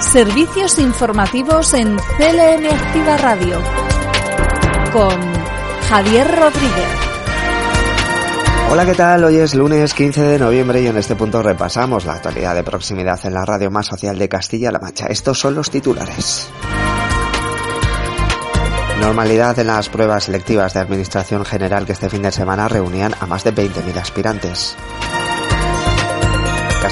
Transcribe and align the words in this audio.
Servicios 0.00 0.78
informativos 0.78 1.72
en 1.72 1.96
CLM 1.96 2.66
Activa 2.70 3.16
Radio 3.16 3.62
con 4.92 5.18
Javier 5.88 6.26
Rodríguez. 6.38 6.88
Hola, 8.70 8.84
¿qué 8.84 8.94
tal? 8.94 9.24
Hoy 9.24 9.36
es 9.36 9.54
lunes 9.54 9.94
15 9.94 10.22
de 10.22 10.38
noviembre 10.38 10.82
y 10.82 10.86
en 10.86 10.98
este 10.98 11.16
punto 11.16 11.42
repasamos 11.42 12.04
la 12.04 12.14
actualidad 12.14 12.54
de 12.54 12.62
proximidad 12.62 13.18
en 13.24 13.32
la 13.32 13.46
radio 13.46 13.70
más 13.70 13.86
social 13.86 14.18
de 14.18 14.28
Castilla-La 14.28 14.78
Mancha. 14.78 15.06
Estos 15.06 15.38
son 15.38 15.54
los 15.54 15.70
titulares. 15.70 16.50
Normalidad 19.00 19.58
en 19.58 19.68
las 19.68 19.88
pruebas 19.88 20.24
selectivas 20.24 20.74
de 20.74 20.80
Administración 20.80 21.44
General 21.44 21.86
que 21.86 21.92
este 21.92 22.10
fin 22.10 22.22
de 22.22 22.32
semana 22.32 22.68
reunían 22.68 23.14
a 23.18 23.26
más 23.26 23.44
de 23.44 23.54
20.000 23.54 23.96
aspirantes. 23.96 24.76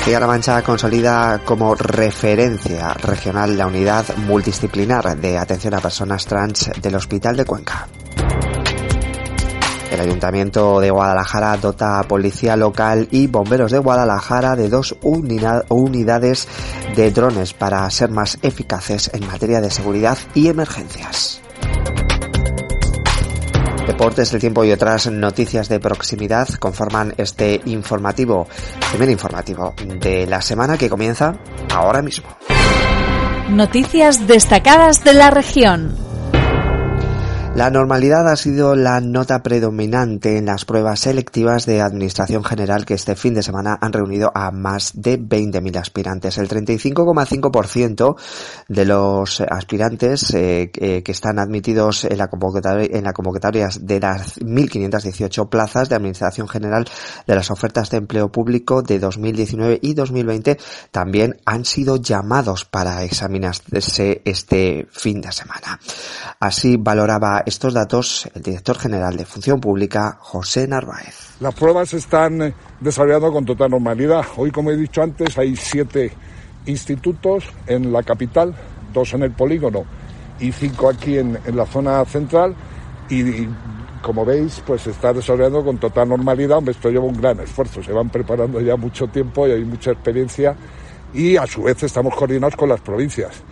Castilla-La 0.05 0.27
Mancha 0.27 0.61
consolida 0.61 1.41
como 1.47 1.75
referencia 1.75 2.93
regional 2.93 3.57
la 3.57 3.67
unidad 3.67 4.05
multidisciplinar 4.19 5.17
de 5.17 5.39
atención 5.39 5.73
a 5.73 5.81
personas 5.81 6.27
trans 6.27 6.71
del 6.83 6.97
Hospital 6.97 7.39
de 7.39 7.47
Cuenca. 7.47 7.89
El 9.91 10.01
Ayuntamiento 10.01 10.79
de 10.81 10.91
Guadalajara 10.91 11.57
dota 11.57 12.01
a 12.01 12.03
Policía 12.03 12.55
Local 12.55 13.09
y 13.13 13.29
Bomberos 13.29 13.73
de 13.73 13.79
Guadalajara 13.79 14.57
de 14.57 14.69
dos 14.69 14.95
unidades 15.01 16.49
de 16.95 17.11
drones 17.11 17.55
para 17.55 17.89
ser 17.89 18.11
más 18.11 18.37
eficaces 18.43 19.11
en 19.15 19.27
materia 19.27 19.63
de 19.63 19.71
seguridad 19.71 20.19
y 20.35 20.49
emergencias. 20.49 21.44
Deportes, 23.87 24.33
el 24.33 24.41
tiempo 24.41 24.65
y 24.65 24.73
otras 24.73 25.11
noticias 25.11 25.69
de 25.69 25.79
proximidad 25.79 26.49
conforman 26.59 27.15
este 27.19 27.61
informativo, 27.67 28.49
primer 28.91 29.11
informativo 29.11 29.75
de 30.01 30.27
la 30.27 30.41
semana 30.41 30.79
que 30.79 30.89
comienza 30.89 31.39
ahora 31.73 32.01
mismo. 32.01 32.27
Noticias 33.51 34.27
destacadas 34.27 35.05
de 35.05 35.13
la 35.13 35.31
región. 35.31 36.04
La 37.55 37.71
normalidad 37.71 38.29
ha 38.29 38.35
sido 38.35 38.75
la 38.75 39.01
nota 39.01 39.45
predominante 39.45 40.39
en 40.39 40.47
las 40.47 40.65
pruebas 40.65 40.99
selectivas 40.99 41.67
de 41.67 41.81
Administración 41.83 42.43
General 42.43 42.85
que 42.85 42.95
este 42.95 43.15
fin 43.15 43.33
de 43.33 43.45
semana 43.45 43.79
han 43.81 43.93
reunido 43.93 44.33
a 44.35 44.51
más 44.51 44.91
de 44.95 45.21
20.000 45.21 45.77
aspirantes. 45.79 46.37
El 46.39 46.49
35,5% 46.49 48.17
de 48.67 48.85
los 48.85 49.41
aspirantes 49.41 50.35
eh, 50.35 50.73
que 50.73 51.13
están 51.13 51.39
admitidos 51.39 52.05
en 52.07 52.19
la, 52.19 52.27
convocatoria, 52.27 52.89
en 52.91 53.05
la 53.05 53.13
convocatoria 53.13 53.69
de 53.81 54.01
las 54.01 54.41
1.518 54.41 55.49
plazas 55.49 55.89
de 55.89 55.95
Administración 55.95 56.49
General 56.49 56.85
de 57.25 57.35
las 57.37 57.53
ofertas 57.53 57.89
de 57.89 57.99
empleo 57.99 58.33
público 58.33 58.83
de 58.83 58.99
2019 58.99 59.79
y 59.81 59.95
2020 59.95 60.59
también 60.91 61.37
han 61.45 61.65
sido 61.65 61.99
llamados 61.99 62.65
para 62.65 63.05
examinarse 63.05 64.23
este 64.25 64.89
fin 64.91 65.21
de 65.21 65.31
semana. 65.31 65.79
Así 66.41 66.77
valoraba 66.77 67.44
estos 67.47 67.75
datos 67.75 68.29
el 68.35 68.43
director 68.43 68.79
general 68.79 69.17
de 69.17 69.25
Función 69.25 69.61
Pública, 69.61 70.17
José 70.21 70.67
Narváez. 70.67 71.37
Las 71.41 71.55
pruebas 71.55 71.91
se 71.91 71.99
están 71.99 72.55
desarrollando 72.81 73.33
con 73.33 73.45
total 73.45 73.71
normalidad. 73.71 74.25
Hoy, 74.37 74.51
como 74.51 74.71
he 74.71 74.77
dicho 74.77 75.03
antes, 75.03 75.37
hay 75.39 75.57
siete 75.57 76.13
institutos 76.67 77.45
en 77.67 77.93
la 77.93 78.03
capital, 78.03 78.55
dos 78.93 79.13
en 79.15 79.23
el 79.23 79.33
polígono 79.33 79.85
y 80.41 80.53
cinco 80.53 80.89
aquí 80.89 81.19
en, 81.19 81.39
la 81.55 81.67
zona 81.67 82.05
central. 82.05 82.55
Y, 83.09 83.47
como 84.03 84.25
veis, 84.25 84.63
pues 84.67 84.83
se 84.83 84.91
está 84.91 85.13
desarrollando 85.13 85.65
con 85.65 85.79
total 85.79 86.09
normalidad. 86.09 86.59
Hombre, 86.59 86.73
esto 86.73 86.91
lleva 86.91 87.05
un 87.05 87.21
gran 87.21 87.41
esfuerzo. 87.41 87.83
Se 87.83 87.93
van 87.93 88.11
preparando 88.11 88.61
ya 88.61 88.77
mucho 88.77 89.07
tiempo 89.09 89.47
y 89.47 89.53
hay 89.53 89.65
mucha 89.65 89.93
experiencia. 89.93 90.57
Y 91.13 91.37
a 91.37 91.47
su 91.47 91.63
vez 91.63 91.83
estamos 91.83 92.15
coordinados 92.15 92.57
con 92.57 92.69
las 92.69 92.81
provincias 92.81 93.43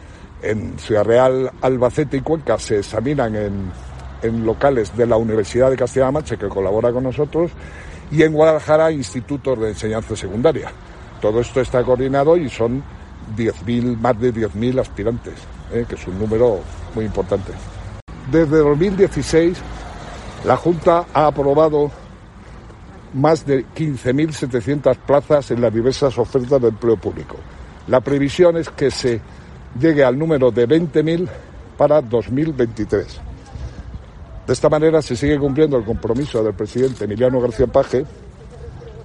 en 0.43 0.79
Ciudad 0.79 1.05
Real, 1.05 1.51
Albacete 1.61 2.17
y 2.17 2.21
Cuenca 2.21 2.59
se 2.59 2.81
examinan 2.81 3.35
en, 3.37 3.73
locales 4.45 4.97
de 4.97 5.07
la 5.07 5.17
Universidad 5.17 5.71
de 5.71 5.77
Castilla-La 5.77 6.13
Mancha, 6.13 6.37
que 6.37 6.49
colabora 6.49 6.93
con 6.93 7.05
nosotros, 7.05 7.51
y 8.11 8.23
en 8.23 8.33
Guadalajara, 8.33 8.93
institutos 8.93 9.59
de 9.59 9.71
enseñanza 9.71 10.15
secundaria. 10.15 10.71
Todo 11.21 11.41
esto 11.41 11.61
está 11.61 11.83
coordinado 11.83 12.37
y 12.37 12.49
son 12.49 12.85
10.000, 13.37 13.99
más 13.99 14.21
de 14.21 14.33
10.000 14.33 14.81
aspirantes, 14.81 15.35
¿eh? 15.73 15.85
que 15.89 15.95
es 15.97 16.07
un 16.07 16.19
número 16.19 16.61
muy 16.95 17.05
importante. 17.05 17.53
Desde 18.31 18.59
2016, 18.59 19.59
la 20.45 20.57
Junta 20.57 21.07
ha 21.13 21.27
aprobado 21.27 21.91
más 23.15 23.45
de 23.45 23.67
15.700 23.75 24.97
plazas 24.99 25.51
en 25.51 25.61
las 25.61 25.73
diversas 25.73 26.17
ofertas 26.19 26.61
de 26.61 26.69
empleo 26.69 26.97
público. 26.97 27.37
La 27.89 28.01
previsión 28.01 28.57
es 28.57 28.69
que 28.71 28.91
se 28.91 29.21
llegue 29.79 30.05
al 30.05 30.19
número 30.19 30.51
de 30.51 30.69
20.000 30.69 31.29
para 31.77 32.01
2023. 32.01 33.21
De 34.47 34.53
esta 34.53 34.69
manera 34.69 35.01
se 35.03 35.17
sigue 35.17 35.39
cumpliendo 35.39 35.77
el 35.77 35.85
compromiso 35.85 36.43
del 36.43 36.55
presidente 36.55 37.05
Emiliano 37.05 37.41
García 37.41 37.67
Paje 37.67 38.05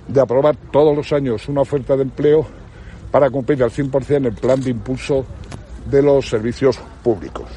de 0.07 0.21
aprobar 0.21 0.55
todos 0.71 0.95
los 0.95 1.11
años 1.13 1.47
una 1.47 1.61
oferta 1.61 1.95
de 1.95 2.03
empleo 2.03 2.45
para 3.11 3.29
cumplir 3.29 3.63
al 3.63 3.71
100% 3.71 4.27
el 4.27 4.33
plan 4.33 4.61
de 4.61 4.71
impulso 4.71 5.25
de 5.85 6.01
los 6.01 6.27
servicios 6.27 6.79
públicos. 7.03 7.49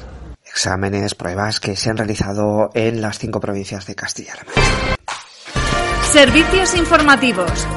Exámenes, 0.45 1.15
pruebas 1.15 1.59
que 1.59 1.75
se 1.75 1.89
han 1.89 1.97
realizado 1.97 2.69
en 2.73 3.01
las 3.01 3.19
cinco 3.19 3.39
provincias 3.39 3.85
de 3.87 3.95
Castilla-La 3.95 4.43
Mancha. 4.43 4.97
Servicios 6.03 6.75
informativos. 6.75 7.67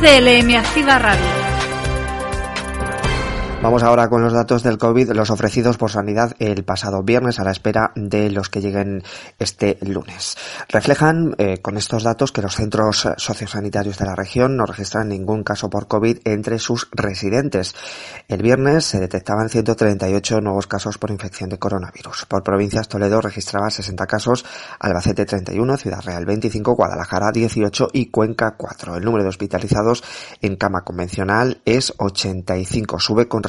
CLM 0.00 0.56
Activa 0.56 0.98
Radio. 0.98 1.43
Vamos 3.64 3.82
ahora 3.82 4.10
con 4.10 4.20
los 4.20 4.34
datos 4.34 4.62
del 4.62 4.76
COVID, 4.76 5.12
los 5.12 5.30
ofrecidos 5.30 5.78
por 5.78 5.90
Sanidad 5.90 6.36
el 6.38 6.64
pasado 6.64 7.02
viernes 7.02 7.40
a 7.40 7.44
la 7.44 7.50
espera 7.50 7.92
de 7.94 8.30
los 8.30 8.50
que 8.50 8.60
lleguen 8.60 9.02
este 9.38 9.78
lunes. 9.80 10.36
Reflejan 10.68 11.34
eh, 11.38 11.62
con 11.62 11.78
estos 11.78 12.02
datos 12.02 12.30
que 12.30 12.42
los 12.42 12.56
centros 12.56 13.08
sociosanitarios 13.16 13.96
de 13.96 14.04
la 14.04 14.14
región 14.14 14.58
no 14.58 14.66
registran 14.66 15.08
ningún 15.08 15.44
caso 15.44 15.70
por 15.70 15.88
COVID 15.88 16.18
entre 16.26 16.58
sus 16.58 16.88
residentes. 16.92 17.74
El 18.28 18.42
viernes 18.42 18.84
se 18.84 19.00
detectaban 19.00 19.48
138 19.48 20.42
nuevos 20.42 20.66
casos 20.66 20.98
por 20.98 21.10
infección 21.10 21.48
de 21.48 21.58
coronavirus. 21.58 22.26
Por 22.26 22.42
provincias, 22.42 22.86
Toledo 22.88 23.22
registraba 23.22 23.70
60 23.70 24.06
casos, 24.06 24.44
Albacete 24.78 25.24
31, 25.24 25.78
Ciudad 25.78 26.02
Real 26.02 26.26
25, 26.26 26.74
Guadalajara 26.74 27.32
18 27.32 27.88
y 27.94 28.10
Cuenca 28.10 28.56
4. 28.58 28.96
El 28.96 29.04
número 29.06 29.22
de 29.22 29.30
hospitalizados 29.30 30.04
en 30.42 30.56
cama 30.56 30.82
convencional 30.82 31.62
es 31.64 31.94
85, 31.96 33.00
sube 33.00 33.26
con 33.26 33.42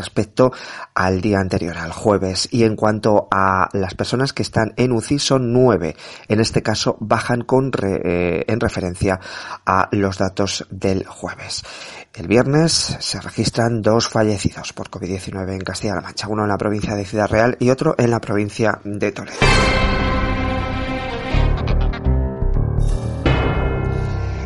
al 0.93 1.21
día 1.21 1.39
anterior, 1.39 1.77
al 1.77 1.91
jueves. 1.91 2.47
Y 2.51 2.63
en 2.63 2.75
cuanto 2.75 3.27
a 3.31 3.69
las 3.73 3.93
personas 3.95 4.33
que 4.33 4.43
están 4.43 4.73
en 4.77 4.91
UCI, 4.91 5.19
son 5.19 5.53
nueve. 5.53 5.95
En 6.27 6.39
este 6.39 6.61
caso, 6.61 6.97
bajan 6.99 7.41
con 7.41 7.71
eh, 7.83 8.43
en 8.47 8.59
referencia 8.59 9.19
a 9.65 9.89
los 9.91 10.17
datos 10.17 10.65
del 10.69 11.05
jueves. 11.05 11.63
El 12.13 12.27
viernes 12.27 12.97
se 12.99 13.19
registran 13.19 13.81
dos 13.81 14.07
fallecidos 14.07 14.71
por 14.71 14.89
COVID-19 14.89 15.53
en 15.53 15.61
Castilla-La 15.61 16.01
Mancha, 16.01 16.27
uno 16.29 16.43
en 16.43 16.49
la 16.49 16.57
provincia 16.57 16.95
de 16.95 17.05
Ciudad 17.05 17.29
Real 17.29 17.57
y 17.59 17.69
otro 17.69 17.95
en 17.97 18.11
la 18.11 18.21
provincia 18.21 18.79
de 18.83 19.11
Toledo. 19.11 20.04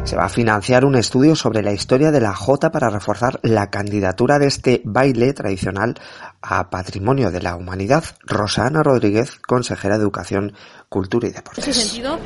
Se 0.09 0.15
va 0.15 0.25
a 0.25 0.29
financiar 0.29 0.85
un 0.85 0.95
estudio 0.95 1.35
sobre 1.35 1.61
la 1.61 1.71
historia 1.71 2.09
de 2.09 2.19
la 2.19 2.33
Jota 2.33 2.71
para 2.71 2.89
reforzar 2.89 3.39
la 3.43 3.69
candidatura 3.69 4.39
de 4.39 4.47
este 4.47 4.81
baile 4.83 5.33
tradicional 5.33 5.93
a 6.41 6.71
Patrimonio 6.71 7.29
de 7.29 7.43
la 7.43 7.55
Humanidad. 7.55 8.03
Rosana 8.25 8.81
Rodríguez, 8.81 9.37
consejera 9.37 9.99
de 9.99 10.01
Educación, 10.01 10.53
Cultura 10.89 11.27
y 11.27 11.31
Deportes. 11.31 11.63
En 11.63 11.69
ese 11.69 11.81
sentido, 11.81 12.17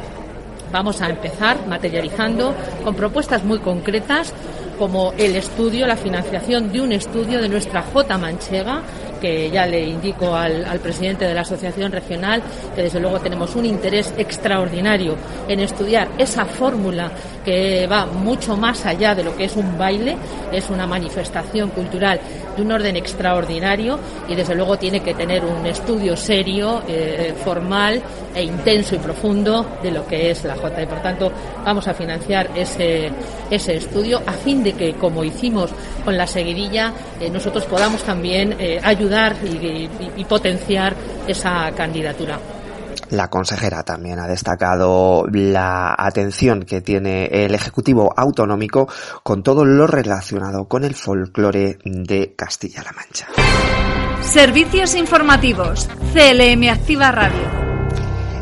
vamos 0.72 1.02
a 1.02 1.10
empezar 1.10 1.68
materializando 1.68 2.56
con 2.86 2.96
propuestas 2.96 3.44
muy 3.44 3.60
concretas 3.60 4.34
como 4.80 5.12
el 5.18 5.36
estudio, 5.36 5.86
la 5.86 5.98
financiación 5.98 6.72
de 6.72 6.80
un 6.80 6.94
estudio 6.94 7.42
de 7.42 7.50
nuestra 7.50 7.82
Jota 7.82 8.18
manchega 8.18 8.82
que 9.24 9.50
ya 9.50 9.66
le 9.66 9.82
indico 9.82 10.36
al, 10.36 10.66
al, 10.66 10.82
presidente 10.82 11.24
de 11.24 11.34
la 11.34 11.42
Asociación 11.42 11.94
Regional 11.94 12.44
que 12.76 12.84
desde 12.84 13.00
luego 13.00 13.22
tenemos 13.22 13.56
un 13.56 13.66
interés 13.66 14.14
extraordinario 14.18 15.16
en 15.48 15.62
estudiar 15.62 16.10
esa 16.18 16.44
fórmula 16.44 17.10
que 17.46 17.88
va 17.88 18.06
mucho 18.06 18.58
más 18.58 18.86
allá 18.86 19.16
de 19.16 19.24
lo 19.24 19.34
que 19.36 19.46
es 19.46 19.56
un 19.56 19.78
baile, 19.78 20.18
es 20.52 20.70
una 20.70 20.86
manifestación 20.86 21.70
cultural 21.70 22.20
de 22.56 22.62
un 22.62 22.72
orden 22.72 22.96
extraordinario 22.96 24.00
y 24.28 24.36
desde 24.36 24.56
luego 24.56 24.78
tiene 24.78 25.00
que 25.00 25.14
tener 25.14 25.44
un 25.44 25.66
estudio 25.66 26.16
serio, 26.16 26.84
eh, 26.88 27.34
formal 27.44 28.02
e 28.36 28.44
intenso 28.44 28.96
y 28.96 29.00
profundo 29.00 29.78
de 29.82 29.92
lo 29.92 30.06
que 30.06 30.32
es 30.32 30.44
la 30.44 30.56
Jota. 30.56 30.82
Y 30.82 30.86
por 30.86 31.02
tanto 31.02 31.32
vamos 31.64 31.88
a 31.88 31.94
financiar 31.94 32.50
ese, 32.56 33.12
ese 33.50 33.78
estudio 33.78 34.22
a 34.26 34.34
fin 34.34 34.64
de 34.64 34.74
que, 34.74 34.94
como 34.94 35.24
hicimos 35.24 35.72
con 36.04 36.18
la 36.18 36.28
seguidilla, 36.28 36.94
eh, 37.20 37.30
nosotros 37.30 37.66
podamos 37.66 38.04
también 38.04 38.56
eh, 38.60 38.80
ayudar 38.84 39.13
y, 39.44 39.90
y 40.18 40.26
potenciar 40.26 40.96
esa 41.28 41.72
candidatura. 41.72 42.40
La 43.10 43.30
consejera 43.30 43.84
también 43.84 44.20
ha 44.20 44.28
destacado 44.28 45.26
la 45.32 45.96
atención 45.98 46.64
que 46.64 46.82
tiene 46.82 47.26
el 47.26 47.54
Ejecutivo 47.54 48.14
Autonómico 48.16 48.88
con 49.22 49.44
todo 49.44 49.66
lo 49.66 49.86
relacionado 49.88 50.68
con 50.68 50.84
el 50.84 50.96
folclore 50.96 51.78
de 51.84 52.34
Castilla-La 52.36 52.92
Mancha. 52.92 53.28
Servicios 54.22 54.96
informativos. 54.96 55.88
CLM 56.14 56.70
Activa 56.70 57.12
Radio. 57.12 57.73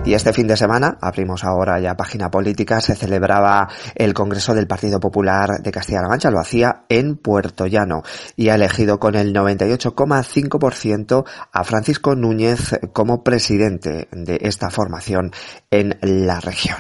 Y 0.04 0.16
este 0.16 0.34
fin 0.34 0.48
de 0.48 0.58
semana, 0.58 0.98
abrimos 1.00 1.44
ahora 1.44 1.80
ya 1.80 1.96
página 1.96 2.32
política, 2.32 2.82
se 2.82 2.96
celebraba 2.96 3.70
el 3.94 4.16
Congreso 4.16 4.56
del 4.56 4.66
Partido 4.66 5.00
Popular 5.00 5.62
de 5.62 5.72
Castilla-La 5.72 6.08
Mancha, 6.08 6.32
lo 6.32 6.40
hacía 6.40 6.86
en 6.90 7.18
Puerto 7.18 7.68
Llano 7.68 8.02
y 8.36 8.50
ha 8.50 8.56
elegido 8.56 9.00
con 9.00 9.14
el 9.14 9.32
98,5% 9.32 11.24
a 11.52 11.64
Francisco 11.64 12.16
Núñez 12.16 12.80
como 12.94 13.24
presidente 13.24 14.08
de 14.12 14.40
esta 14.42 14.72
formación 14.72 15.32
en 15.70 15.98
la 16.02 16.40
región. 16.40 16.80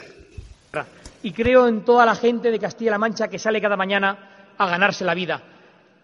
Y 1.22 1.32
creo 1.32 1.68
en 1.68 1.86
toda 1.86 2.08
la 2.08 2.16
gente 2.16 2.50
de 2.50 2.58
Castilla-La 2.58 2.98
Mancha 2.98 3.28
que 3.28 3.38
sale 3.38 3.62
cada 3.62 3.78
mañana 3.78 4.54
a 4.58 4.68
ganarse 4.68 5.06
la 5.06 5.14
vida. 5.14 5.44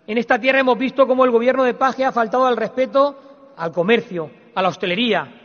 En 0.06 0.20
esta 0.20 0.40
tierra 0.40 0.60
hemos 0.60 0.78
visto 0.78 1.08
cómo 1.08 1.26
el 1.26 1.32
gobierno 1.32 1.64
de 1.64 1.74
Paje 1.74 2.06
ha 2.06 2.12
faltado 2.12 2.46
al 2.46 2.56
respeto 2.56 3.54
al 3.58 3.72
comercio, 3.72 4.30
a 4.54 4.62
la 4.62 4.70
hostelería, 4.70 5.37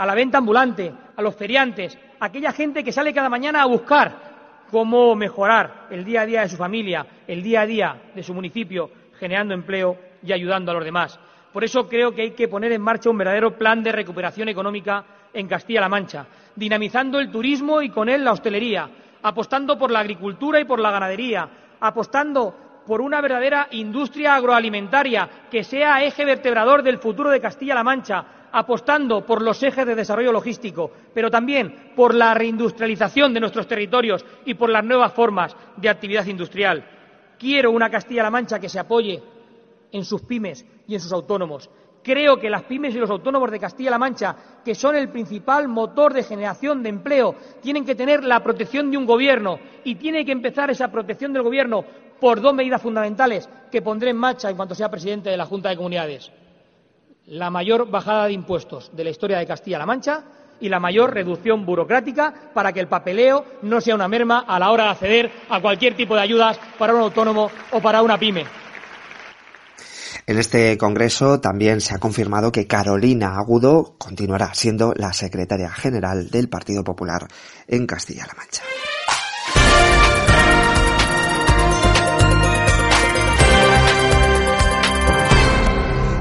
a 0.00 0.06
la 0.06 0.14
venta 0.14 0.38
ambulante, 0.38 0.90
a 1.14 1.20
los 1.20 1.36
feriantes, 1.36 1.98
a 2.18 2.24
aquella 2.24 2.52
gente 2.52 2.82
que 2.82 2.90
sale 2.90 3.12
cada 3.12 3.28
mañana 3.28 3.60
a 3.60 3.66
buscar 3.66 4.64
cómo 4.70 5.14
mejorar 5.14 5.88
el 5.90 6.06
día 6.06 6.22
a 6.22 6.26
día 6.26 6.40
de 6.40 6.48
su 6.48 6.56
familia, 6.56 7.04
el 7.26 7.42
día 7.42 7.60
a 7.60 7.66
día 7.66 8.02
de 8.14 8.22
su 8.22 8.32
municipio, 8.32 8.90
generando 9.18 9.52
empleo 9.52 9.98
y 10.22 10.32
ayudando 10.32 10.70
a 10.70 10.74
los 10.74 10.84
demás. 10.86 11.20
Por 11.52 11.64
eso 11.64 11.86
creo 11.86 12.14
que 12.14 12.22
hay 12.22 12.30
que 12.30 12.48
poner 12.48 12.72
en 12.72 12.80
marcha 12.80 13.10
un 13.10 13.18
verdadero 13.18 13.58
plan 13.58 13.82
de 13.82 13.92
recuperación 13.92 14.48
económica 14.48 15.04
en 15.34 15.46
Castilla-La 15.46 15.90
Mancha, 15.90 16.24
dinamizando 16.56 17.20
el 17.20 17.30
turismo 17.30 17.82
y 17.82 17.90
con 17.90 18.08
él 18.08 18.24
la 18.24 18.32
hostelería, 18.32 18.88
apostando 19.22 19.78
por 19.78 19.90
la 19.90 19.98
agricultura 19.98 20.58
y 20.58 20.64
por 20.64 20.80
la 20.80 20.92
ganadería, 20.92 21.46
apostando 21.78 22.56
por 22.86 23.02
una 23.02 23.20
verdadera 23.20 23.68
industria 23.72 24.34
agroalimentaria 24.34 25.28
que 25.50 25.62
sea 25.62 26.02
eje 26.02 26.24
vertebrador 26.24 26.82
del 26.82 26.96
futuro 26.96 27.28
de 27.28 27.40
Castilla-La 27.40 27.84
Mancha, 27.84 28.39
apostando 28.52 29.24
por 29.24 29.42
los 29.42 29.62
ejes 29.62 29.86
de 29.86 29.94
desarrollo 29.94 30.32
logístico, 30.32 30.90
pero 31.14 31.30
también 31.30 31.92
por 31.94 32.14
la 32.14 32.34
reindustrialización 32.34 33.32
de 33.32 33.40
nuestros 33.40 33.66
territorios 33.66 34.24
y 34.44 34.54
por 34.54 34.70
las 34.70 34.84
nuevas 34.84 35.12
formas 35.12 35.56
de 35.76 35.88
actividad 35.88 36.26
industrial. 36.26 36.84
Quiero 37.38 37.70
una 37.70 37.90
Castilla-La 37.90 38.30
Mancha 38.30 38.58
que 38.58 38.68
se 38.68 38.78
apoye 38.78 39.22
en 39.92 40.04
sus 40.04 40.22
pymes 40.22 40.64
y 40.86 40.94
en 40.94 41.00
sus 41.00 41.12
autónomos. 41.12 41.70
Creo 42.02 42.38
que 42.38 42.48
las 42.48 42.62
pymes 42.62 42.94
y 42.94 42.98
los 42.98 43.10
autónomos 43.10 43.50
de 43.50 43.60
Castilla-La 43.60 43.98
Mancha, 43.98 44.36
que 44.64 44.74
son 44.74 44.96
el 44.96 45.10
principal 45.10 45.68
motor 45.68 46.14
de 46.14 46.22
generación 46.22 46.82
de 46.82 46.88
empleo, 46.88 47.34
tienen 47.60 47.84
que 47.84 47.94
tener 47.94 48.24
la 48.24 48.42
protección 48.42 48.90
de 48.90 48.96
un 48.96 49.06
gobierno 49.06 49.58
y 49.84 49.96
tiene 49.96 50.24
que 50.24 50.32
empezar 50.32 50.70
esa 50.70 50.90
protección 50.90 51.32
del 51.32 51.42
gobierno 51.42 51.84
por 52.18 52.40
dos 52.40 52.54
medidas 52.54 52.82
fundamentales 52.82 53.48
que 53.70 53.82
pondré 53.82 54.10
en 54.10 54.16
marcha 54.16 54.50
en 54.50 54.56
cuanto 54.56 54.74
sea 54.74 54.90
presidente 54.90 55.30
de 55.30 55.36
la 55.36 55.46
Junta 55.46 55.70
de 55.70 55.76
Comunidades 55.76 56.30
la 57.30 57.48
mayor 57.48 57.88
bajada 57.88 58.26
de 58.26 58.32
impuestos 58.32 58.90
de 58.92 59.04
la 59.04 59.10
historia 59.10 59.38
de 59.38 59.46
Castilla-La 59.46 59.86
Mancha 59.86 60.24
y 60.60 60.68
la 60.68 60.80
mayor 60.80 61.14
reducción 61.14 61.64
burocrática 61.64 62.34
para 62.52 62.72
que 62.72 62.80
el 62.80 62.88
papeleo 62.88 63.44
no 63.62 63.80
sea 63.80 63.94
una 63.94 64.08
merma 64.08 64.40
a 64.40 64.58
la 64.58 64.70
hora 64.70 64.84
de 64.84 64.90
acceder 64.90 65.32
a 65.48 65.60
cualquier 65.60 65.96
tipo 65.96 66.14
de 66.14 66.22
ayudas 66.22 66.58
para 66.78 66.92
un 66.92 67.00
autónomo 67.00 67.50
o 67.70 67.80
para 67.80 68.02
una 68.02 68.18
pyme. 68.18 68.44
En 70.26 70.38
este 70.38 70.76
congreso 70.76 71.40
también 71.40 71.80
se 71.80 71.94
ha 71.94 71.98
confirmado 71.98 72.52
que 72.52 72.66
Carolina 72.66 73.36
Agudo 73.36 73.94
continuará 73.96 74.52
siendo 74.54 74.92
la 74.94 75.12
secretaria 75.12 75.70
general 75.70 76.30
del 76.30 76.48
Partido 76.48 76.84
Popular 76.84 77.26
en 77.66 77.86
Castilla-La 77.86 78.34
Mancha. 78.36 78.62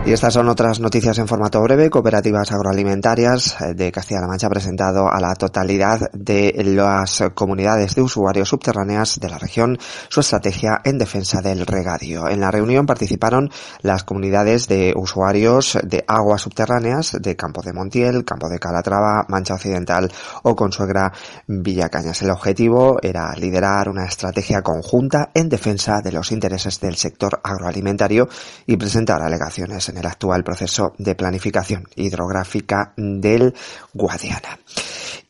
Y 0.10 0.14
estas 0.14 0.34
son 0.34 0.50
otras 0.50 0.80
noticias 0.80 1.20
en 1.20 1.28
formato 1.28 1.62
breve. 1.62 1.92
Cooperativas 1.92 2.52
agroalimentarias 2.52 3.62
eh, 3.62 3.76
de 3.76 3.92
Castilla-La 3.92 4.26
Mancha 4.26 4.48
ha 4.48 4.50
presentado 4.50 5.08
a 5.08 5.20
la 5.20 5.36
totalidad 5.36 6.10
de 6.14 6.52
las 6.66 7.26
comunidades 7.36 7.94
de 7.94 8.02
usuarios 8.02 8.50
subterráneas 8.50 9.20
de 9.20 9.30
la 9.30 9.38
región 9.38 9.78
su 10.08 10.22
estrategia 10.22 10.82
en 10.84 10.98
defensa 10.98 11.44
del 11.44 11.64
regadío. 11.64 12.28
En 12.28 12.40
la 12.40 12.50
reunión 12.50 12.88
participaron 12.88 13.52
las 13.84 14.04
comunidades 14.04 14.68
de 14.68 14.96
usuarios 14.96 15.78
de 15.84 16.04
aguas 16.08 16.42
subterráneas 16.42 17.16
de 17.22 17.36
Campo 17.36 17.62
de 17.62 17.74
Montiel, 17.74 18.26
Campo 18.26 18.50
de 18.50 18.58
Calatrava, 18.58 19.28
Mancha 19.28 19.54
Occidental 19.54 20.12
o 20.42 20.56
Consuegra 20.56 21.14
Villacañas. 21.46 22.24
El 22.24 22.32
objetivo 22.32 22.98
era 23.04 23.32
liderar 23.36 23.88
una 23.88 24.06
estrategia 24.06 24.64
conjunta 24.64 25.30
en 25.36 25.50
defensa 25.50 26.02
de 26.02 26.14
los 26.14 26.32
intereses 26.32 26.80
del 26.80 26.96
sector 26.96 27.40
agroalimentario 27.44 28.28
y 28.66 28.76
presentar 28.76 29.22
alegaciones 29.22 29.88
en 29.90 29.99
el 30.00 30.08
actual 30.08 30.44
proceso 30.44 30.94
de 30.98 31.16
planificación 31.16 31.84
hidrográfica 31.96 32.94
del 32.98 33.54
Guadiana. 33.94 34.60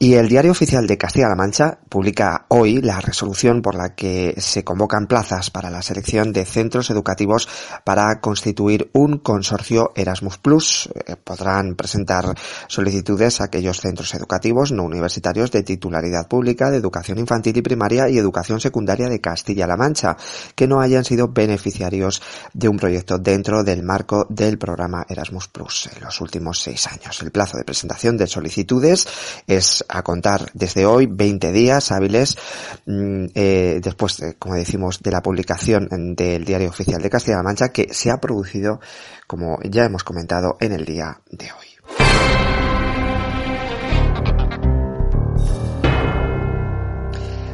Y 0.02 0.14
el 0.14 0.30
Diario 0.30 0.52
Oficial 0.52 0.88
de 0.88 0.98
Castilla-La 0.98 1.36
Mancha 1.36 1.78
publica 1.90 2.46
hoy 2.48 2.82
la 2.82 3.02
resolución 3.02 3.62
por 3.62 3.76
la 3.76 3.96
que 3.96 4.34
se 4.38 4.64
convocan 4.64 5.08
plazas 5.08 5.52
para 5.52 5.70
la 5.70 5.82
selección 5.82 6.32
de 6.32 6.46
centros 6.46 6.90
educativos 6.90 7.50
para 7.84 8.22
constituir 8.22 8.90
un 8.94 9.18
consorcio 9.18 9.92
Erasmus 9.98 10.38
Plus. 10.38 10.90
Eh, 11.06 11.18
podrán 11.18 11.76
presentar 11.76 12.34
solicitudes 12.70 13.42
a 13.42 13.44
aquellos 13.44 13.82
centros 13.82 14.16
educativos 14.16 14.72
no 14.72 14.84
universitarios 14.84 15.52
de 15.52 15.64
titularidad 15.64 16.30
pública 16.30 16.72
de 16.72 16.78
educación 16.78 17.20
infantil 17.20 17.58
y 17.58 17.62
primaria 17.62 18.08
y 18.08 18.18
educación 18.18 18.62
secundaria 18.62 19.10
de 19.10 19.20
Castilla-La 19.20 19.76
Mancha 19.76 20.16
que 20.56 20.66
no 20.66 20.80
hayan 20.80 21.04
sido 21.04 21.28
beneficiarios 21.28 22.22
de 22.54 22.70
un 22.70 22.78
proyecto 22.78 23.18
dentro 23.18 23.66
del 23.66 23.84
marco 23.84 24.26
del 24.30 24.58
programa 24.58 25.06
Erasmus 25.10 25.50
Plus 25.50 25.90
en 25.94 26.06
los 26.06 26.22
últimos 26.22 26.62
seis 26.62 26.88
años. 26.88 27.22
El 27.22 27.32
plazo 27.32 27.58
de 27.58 27.66
presentación 27.66 28.16
de 28.16 28.28
solicitudes 28.28 29.06
es 29.46 29.84
a 29.90 30.04
contar 30.04 30.52
desde 30.54 30.86
hoy 30.86 31.08
20 31.08 31.52
días 31.52 31.92
hábiles 31.92 32.38
mm, 32.86 33.26
eh, 33.34 33.82
después, 33.84 34.18
de, 34.18 34.36
como 34.36 34.56
decimos, 34.56 35.02
de 35.02 35.12
la 35.12 35.22
publicación 35.22 35.88
del 36.16 36.46
Diario 36.46 36.70
Oficial 36.70 37.02
de 37.02 37.10
Castilla-La 37.10 37.44
Mancha 37.44 37.70
que 37.70 37.94
se 37.94 38.12
ha 38.12 38.22
producido, 38.22 38.80
como 39.28 39.60
ya 39.64 39.84
hemos 39.84 40.04
comentado, 40.04 40.58
en 40.60 40.72
el 40.74 40.86
día 40.86 41.20
de 41.32 41.52
hoy. 41.52 41.70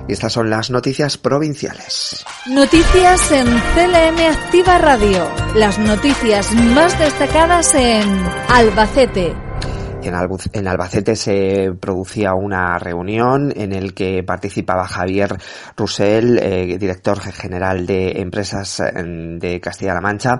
Y 0.08 0.13
estas 0.13 0.34
son 0.34 0.50
las 0.50 0.70
noticias 0.70 1.18
provinciales. 1.18 2.24
Noticias 2.48 3.32
en 3.32 3.48
CLM 3.48 4.20
Activa 4.32 4.77
Radio. 4.77 5.27
Las 5.56 5.80
noticias 5.80 6.51
más 6.54 6.98
destacadas 7.00 7.74
en 7.74 8.08
Albacete, 8.50 9.36
en, 10.08 10.68
Albacete 10.68 11.16
se 11.16 11.72
producía 11.80 12.34
una 12.34 12.78
reunión 12.80 13.52
en 13.56 13.74
el 13.74 13.94
que 13.94 14.24
participaba 14.24 14.88
Javier 14.88 15.38
Rusell, 15.76 16.40
eh, 16.40 16.78
director 16.78 17.20
general 17.20 17.86
de 17.86 18.22
empresas 18.22 18.82
de 18.94 19.60
Castilla-La 19.62 20.02
Mancha, 20.02 20.40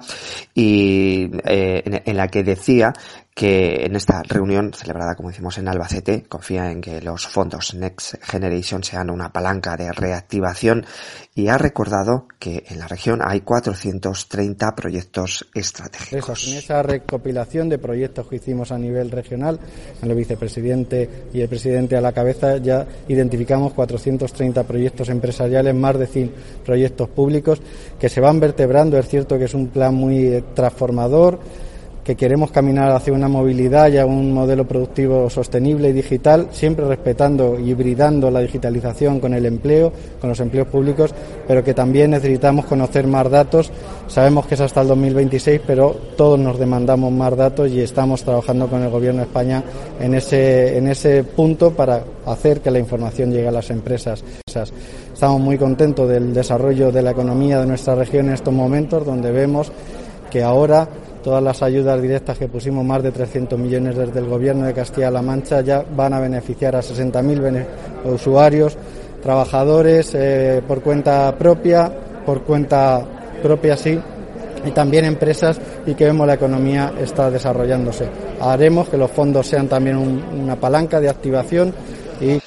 y 0.54 1.30
eh, 1.46 2.02
en, 2.06 2.18
la 2.18 2.28
que 2.28 2.44
decía 2.44 2.94
que 3.36 3.84
en 3.86 3.98
esta 3.98 4.24
reunión 4.24 4.72
celebrada, 4.74 5.16
como 5.16 5.28
decimos, 5.28 5.58
en 5.58 5.68
Albacete, 5.68 6.24
confía 6.24 6.72
en 6.72 6.80
que 6.80 7.02
los 7.02 7.28
fondos 7.28 7.74
Next 7.74 8.16
Generation 8.24 8.82
sean 8.82 9.10
una 9.10 9.34
palanca 9.34 9.76
de 9.76 9.92
reactivación 9.92 10.86
y 11.36 11.50
ha 11.50 11.58
recordado 11.58 12.28
que 12.40 12.64
en 12.70 12.80
la 12.80 12.88
región 12.88 13.20
hay 13.22 13.42
430 13.42 14.74
proyectos 14.74 15.50
estratégicos. 15.54 16.48
En 16.48 16.60
esa 16.60 16.82
recopilación 16.82 17.68
de 17.68 17.78
proyectos 17.78 18.26
que 18.30 18.38
hicimos 18.38 18.72
a 18.72 18.78
nivel 18.78 19.12
regional, 19.12 19.60
en 20.02 20.10
el 20.10 20.16
vicepresidente 20.16 21.28
y 21.34 21.42
el 21.42 21.50
presidente 21.50 21.98
a 21.98 22.02
la 22.02 22.14
cabeza, 22.14 22.56
ya 22.56 22.88
identificamos 23.10 23.74
430 23.74 24.64
proyectos 24.64 25.10
empresariales, 25.10 25.76
más 25.76 26.00
de 26.00 26.08
100 26.08 26.32
proyectos 26.64 27.10
públicos 27.10 27.62
que 28.00 28.08
se 28.08 28.22
van 28.22 28.40
vertebrando. 28.40 28.98
Es 28.98 29.10
cierto 29.10 29.38
que 29.38 29.44
es 29.44 29.54
un 29.54 29.68
plan 29.68 29.94
muy 29.94 30.42
transformador 30.54 31.42
que 32.06 32.16
queremos 32.16 32.52
caminar 32.52 32.92
hacia 32.92 33.12
una 33.12 33.28
movilidad 33.28 33.92
y 33.92 33.98
a 33.98 34.06
un 34.06 34.32
modelo 34.32 34.68
productivo 34.68 35.28
sostenible 35.28 35.90
y 35.90 35.94
digital, 35.94 36.50
siempre 36.52 36.86
respetando 36.86 37.60
y 37.60 37.72
hibridando 37.72 38.30
la 38.30 38.42
digitalización 38.42 39.20
con 39.20 39.34
el 39.34 39.48
empleo, 39.48 39.92
con 40.22 40.30
los 40.30 40.40
empleos 40.40 40.68
públicos, 40.68 41.16
pero 41.48 41.64
que 41.64 41.74
también 41.74 42.12
necesitamos 42.12 42.66
conocer 42.66 43.08
más 43.08 43.28
datos. 43.32 43.72
Sabemos 44.08 44.46
que 44.46 44.54
es 44.54 44.62
hasta 44.62 44.82
el 44.82 44.88
2026, 44.90 45.62
pero 45.66 45.96
todos 46.16 46.38
nos 46.38 46.60
demandamos 46.60 47.12
más 47.12 47.36
datos 47.36 47.72
y 47.72 47.82
estamos 47.82 48.24
trabajando 48.24 48.68
con 48.68 48.84
el 48.84 48.92
Gobierno 48.92 49.22
de 49.22 49.28
España 49.28 49.64
en 50.00 50.14
ese, 50.14 50.78
en 50.78 50.88
ese 50.88 51.24
punto 51.24 51.72
para 51.72 52.04
hacer 52.28 52.62
que 52.62 52.70
la 52.70 52.78
información 52.78 53.32
llegue 53.32 53.48
a 53.48 53.52
las 53.52 53.72
empresas. 53.72 54.24
Estamos 55.12 55.42
muy 55.42 55.58
contentos 55.58 56.08
del 56.08 56.36
desarrollo 56.36 56.92
de 56.92 57.02
la 57.02 57.12
economía 57.12 57.60
de 57.60 57.66
nuestra 57.66 57.96
región 57.96 58.28
en 58.28 58.34
estos 58.36 58.54
momentos, 58.54 59.04
donde 59.04 59.32
vemos 59.32 59.72
que 60.30 60.44
ahora 60.44 60.88
todas 61.26 61.42
las 61.42 61.64
ayudas 61.64 62.00
directas 62.00 62.38
que 62.38 62.48
pusimos, 62.48 62.86
más 62.86 63.02
de 63.02 63.12
300 63.12 63.58
millones 63.58 63.98
desde 63.98 64.20
el 64.20 64.28
Gobierno 64.28 64.68
de 64.68 64.76
Castilla-La 64.76 65.24
Mancha, 65.24 65.62
ya 65.62 65.84
van 65.96 66.14
a 66.14 66.20
beneficiar 66.20 66.76
a 66.76 66.82
60.000 66.82 67.66
usuarios, 68.06 68.78
trabajadores 69.24 70.14
eh, 70.14 70.62
por 70.68 70.84
cuenta 70.84 71.36
propia, 71.36 71.92
por 72.24 72.44
cuenta 72.44 73.04
propia 73.42 73.76
sí, 73.76 74.00
y 74.64 74.70
también 74.70 75.06
empresas 75.06 75.60
y 75.88 75.96
que 75.96 76.06
vemos 76.06 76.28
la 76.28 76.36
economía 76.36 76.94
está 77.02 77.32
desarrollándose. 77.32 78.08
Haremos 78.40 78.88
que 78.88 78.98
los 78.98 79.10
fondos 79.10 79.48
sean 79.48 79.68
también 79.68 79.98
una 79.98 80.56
palanca 80.58 81.00
de 81.00 81.10
activación 81.10 81.74
y 82.22 82.40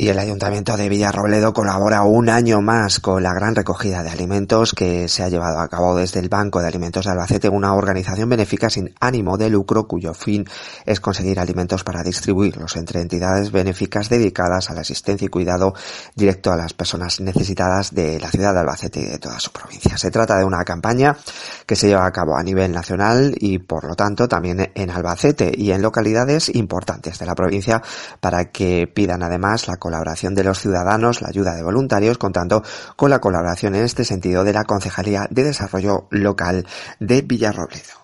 y 0.00 0.10
el 0.10 0.18
Ayuntamiento 0.20 0.76
de 0.76 0.88
Villarrobledo 0.88 1.52
colabora 1.52 2.02
un 2.02 2.28
año 2.28 2.60
más 2.60 3.00
con 3.00 3.20
la 3.20 3.34
gran 3.34 3.56
recogida 3.56 4.04
de 4.04 4.10
alimentos 4.10 4.72
que 4.72 5.08
se 5.08 5.24
ha 5.24 5.28
llevado 5.28 5.58
a 5.58 5.66
cabo 5.66 5.96
desde 5.96 6.20
el 6.20 6.28
Banco 6.28 6.60
de 6.60 6.68
Alimentos 6.68 7.04
de 7.04 7.10
Albacete, 7.10 7.48
una 7.48 7.74
organización 7.74 8.28
benéfica 8.28 8.70
sin 8.70 8.94
ánimo 9.00 9.36
de 9.36 9.50
lucro 9.50 9.88
cuyo 9.88 10.14
fin 10.14 10.46
es 10.86 11.00
conseguir 11.00 11.40
alimentos 11.40 11.82
para 11.82 12.04
distribuirlos 12.04 12.76
entre 12.76 13.00
entidades 13.00 13.50
benéficas 13.50 14.08
dedicadas 14.08 14.70
a 14.70 14.74
la 14.74 14.82
asistencia 14.82 15.26
y 15.26 15.30
cuidado 15.30 15.74
directo 16.14 16.52
a 16.52 16.56
las 16.56 16.74
personas 16.74 17.18
necesitadas 17.18 17.92
de 17.92 18.20
la 18.20 18.30
ciudad 18.30 18.54
de 18.54 18.60
Albacete 18.60 19.00
y 19.00 19.06
de 19.06 19.18
toda 19.18 19.40
su 19.40 19.50
provincia. 19.50 19.98
Se 19.98 20.12
trata 20.12 20.38
de 20.38 20.44
una 20.44 20.62
campaña 20.64 21.16
que 21.66 21.74
se 21.74 21.88
lleva 21.88 22.06
a 22.06 22.12
cabo 22.12 22.36
a 22.36 22.44
nivel 22.44 22.70
nacional 22.70 23.34
y 23.36 23.58
por 23.58 23.82
lo 23.82 23.96
tanto 23.96 24.28
también 24.28 24.70
en 24.76 24.90
Albacete 24.90 25.50
y 25.56 25.72
en 25.72 25.82
localidades 25.82 26.54
importantes 26.54 27.18
de 27.18 27.26
la 27.26 27.34
provincia 27.34 27.82
para 28.20 28.52
que 28.52 28.86
pidan 28.86 29.24
además 29.24 29.66
la 29.66 29.76
colaboración 29.88 30.34
de 30.34 30.44
los 30.44 30.58
ciudadanos, 30.58 31.22
la 31.22 31.28
ayuda 31.28 31.54
de 31.54 31.62
voluntarios, 31.62 32.18
contando 32.18 32.62
con 32.94 33.08
la 33.08 33.20
colaboración 33.20 33.74
en 33.74 33.84
este 33.84 34.04
sentido 34.04 34.44
de 34.44 34.52
la 34.52 34.64
Concejalía 34.64 35.26
de 35.30 35.44
Desarrollo 35.44 36.08
Local 36.10 36.66
de 37.00 37.22
Villarrobledo. 37.22 37.94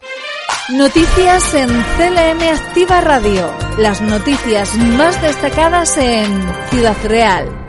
Noticias 0.70 1.52
en 1.52 1.68
CLM 1.68 2.42
Activa 2.54 3.02
Radio. 3.02 3.52
Las 3.76 4.00
noticias 4.00 4.74
más 4.76 5.20
destacadas 5.20 5.98
en 5.98 6.26
Ciudad 6.70 6.96
Real. 7.04 7.63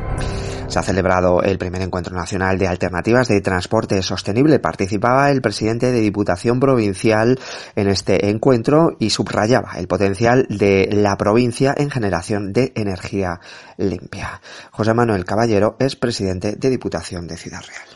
Se 0.68 0.80
ha 0.80 0.84
celebrado 0.84 1.42
el 1.42 1.58
primer 1.58 1.82
encuentro 1.82 2.16
nacional 2.16 2.58
de 2.58 2.68
alternativas 2.68 3.28
de 3.28 3.40
transporte 3.40 4.02
sostenible. 4.02 4.60
Participaba 4.60 5.30
el 5.32 5.42
presidente 5.42 5.92
de 5.92 6.02
Diputación 6.02 6.60
Provincial 6.60 7.40
en 7.76 7.88
este 7.88 8.30
encuentro 8.30 8.98
y 9.00 9.12
subrayaba 9.12 9.74
el 9.78 9.88
potencial 9.88 10.48
de 10.50 10.90
la 10.92 11.16
provincia 11.18 11.74
en 11.78 11.90
generación 11.90 12.52
de 12.52 12.74
energía 12.76 13.40
limpia. 13.78 14.42
José 14.72 14.94
Manuel 14.94 15.24
Caballero 15.24 15.76
es 15.80 15.96
presidente 15.96 16.56
de 16.58 16.70
Diputación 16.70 17.28
de 17.28 17.38
Ciudad 17.38 17.62
Real. 17.62 17.95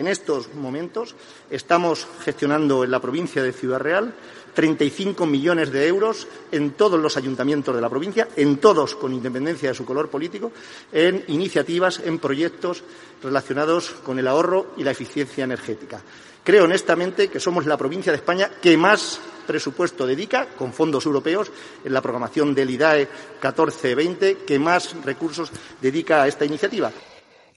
En 0.00 0.08
estos 0.08 0.54
momentos 0.54 1.14
estamos 1.50 2.06
gestionando 2.24 2.84
en 2.84 2.90
la 2.90 3.02
provincia 3.02 3.42
de 3.42 3.52
Ciudad 3.52 3.80
Real 3.80 4.14
35 4.54 5.26
millones 5.26 5.70
de 5.70 5.86
euros 5.86 6.26
en 6.50 6.70
todos 6.70 6.98
los 6.98 7.18
ayuntamientos 7.18 7.74
de 7.74 7.82
la 7.82 7.90
provincia, 7.90 8.26
en 8.34 8.56
todos 8.56 8.94
con 8.94 9.12
independencia 9.12 9.68
de 9.68 9.74
su 9.74 9.84
color 9.84 10.08
político, 10.08 10.52
en 10.90 11.22
iniciativas, 11.28 12.00
en 12.02 12.18
proyectos 12.18 12.82
relacionados 13.22 13.90
con 14.02 14.18
el 14.18 14.26
ahorro 14.26 14.72
y 14.78 14.84
la 14.84 14.92
eficiencia 14.92 15.44
energética. 15.44 16.00
Creo 16.42 16.64
honestamente 16.64 17.28
que 17.28 17.38
somos 17.38 17.66
la 17.66 17.76
provincia 17.76 18.10
de 18.10 18.16
España 18.16 18.50
que 18.62 18.78
más 18.78 19.20
presupuesto 19.46 20.06
dedica, 20.06 20.46
con 20.56 20.72
fondos 20.72 21.04
europeos, 21.04 21.52
en 21.84 21.92
la 21.92 22.00
programación 22.00 22.54
del 22.54 22.70
IDAE 22.70 23.06
14-20, 23.42 24.46
que 24.46 24.58
más 24.58 24.96
recursos 25.04 25.50
dedica 25.78 26.22
a 26.22 26.28
esta 26.28 26.46
iniciativa 26.46 26.90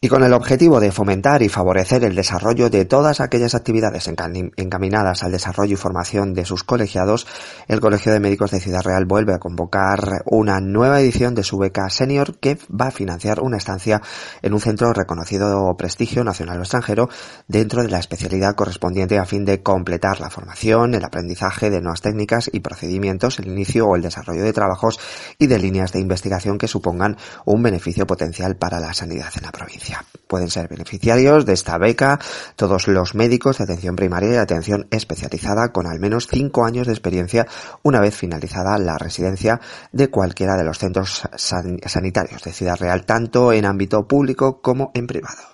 y 0.03 0.10
con 0.10 0.22
el 0.22 0.33
objetivo 0.33 0.81
de 0.81 0.91
fomentar 0.91 1.43
y 1.43 1.48
favorecer 1.48 2.03
el 2.03 2.13
desarrollo 2.13 2.69
de 2.69 2.83
todas 2.83 3.22
aquellas 3.22 3.55
actividades 3.55 4.10
encaminadas 4.10 5.24
al 5.24 5.31
desarrollo 5.31 5.75
y 5.75 5.77
formación 5.77 6.33
de 6.33 6.43
sus 6.43 6.65
colegiados, 6.65 7.25
el 7.69 7.79
Colegio 7.79 8.12
de 8.12 8.19
Médicos 8.19 8.51
de 8.51 8.60
Ciudad 8.60 8.83
Real 8.83 9.05
vuelve 9.05 9.33
a 9.33 9.39
convocar 9.39 10.24
una 10.25 10.60
nueva 10.60 11.00
edición 11.00 11.36
de 11.36 11.43
su 11.43 11.57
beca 11.57 11.89
senior 11.89 12.38
que 12.38 12.57
va 12.69 12.88
a 12.88 12.91
financiar 12.91 13.39
una 13.39 13.55
estancia 13.55 14.01
en 14.41 14.53
un 14.53 14.60
centro 14.60 14.91
reconocido 14.91 15.74
prestigio 15.77 16.25
nacional 16.25 16.60
o 16.60 16.63
extranjero 16.63 17.07
dentro 17.48 17.81
de 17.81 17.88
la 17.88 18.00
especialidad 18.00 18.55
correspondiente 18.55 19.19
a 19.19 19.25
fin 19.25 19.45
de 19.45 19.63
completar 19.63 20.19
la 20.19 20.29
formación, 20.29 20.95
el 20.95 21.05
aprendizaje 21.05 21.69
de 21.69 21.79
nuevas 21.79 22.01
técnicas 22.01 22.50
y 22.51 22.60
procedimientos, 22.60 23.39
el 23.39 23.48
inicio 23.48 23.88
o 23.88 23.95
el 23.95 24.01
desarrollo 24.01 24.43
de 24.43 24.51
trabajos 24.51 25.00
y 25.39 25.48
de 25.48 25.60
líneas 25.60 25.93
de 25.93 26.01
investigación 26.01 26.57
que 26.57 26.67
supongan 26.67 27.15
un 27.45 27.63
beneficio 27.63 28.05
potencial 28.05 28.57
para 28.57 28.81
la 28.81 28.93
sanidad 28.93 29.31
en 29.38 29.43
la 29.43 29.51
provincia. 29.53 29.93
Pueden 30.28 30.50
ser 30.50 30.68
beneficiarios 30.68 31.46
de 31.46 31.54
esta 31.54 31.78
beca 31.78 32.20
todos 32.56 32.88
los 32.88 33.16
médicos 33.16 33.58
de 33.58 33.66
atención 33.66 33.96
primaria 33.96 34.34
y 34.34 34.38
atención 34.38 34.88
especializada 34.90 35.72
con 35.72 35.86
al 35.86 36.00
menos 36.00 36.28
cinco 36.28 36.66
años 36.66 36.88
de 36.88 36.94
experiencia 36.94 37.48
una 37.84 38.00
vez 38.00 38.16
finalizada 38.16 38.78
la 38.78 38.98
residencia 38.98 39.60
de 39.92 40.10
cualquiera 40.10 40.56
de 40.56 40.64
los 40.64 40.80
centros 40.80 41.24
sanitarios 41.36 42.44
de 42.44 42.52
Ciudad 42.52 42.78
Real, 42.80 43.06
tanto 43.06 43.54
en 43.54 43.66
ámbito 43.66 44.08
público 44.08 44.62
como 44.62 44.92
en 44.94 45.08
privado. 45.08 45.54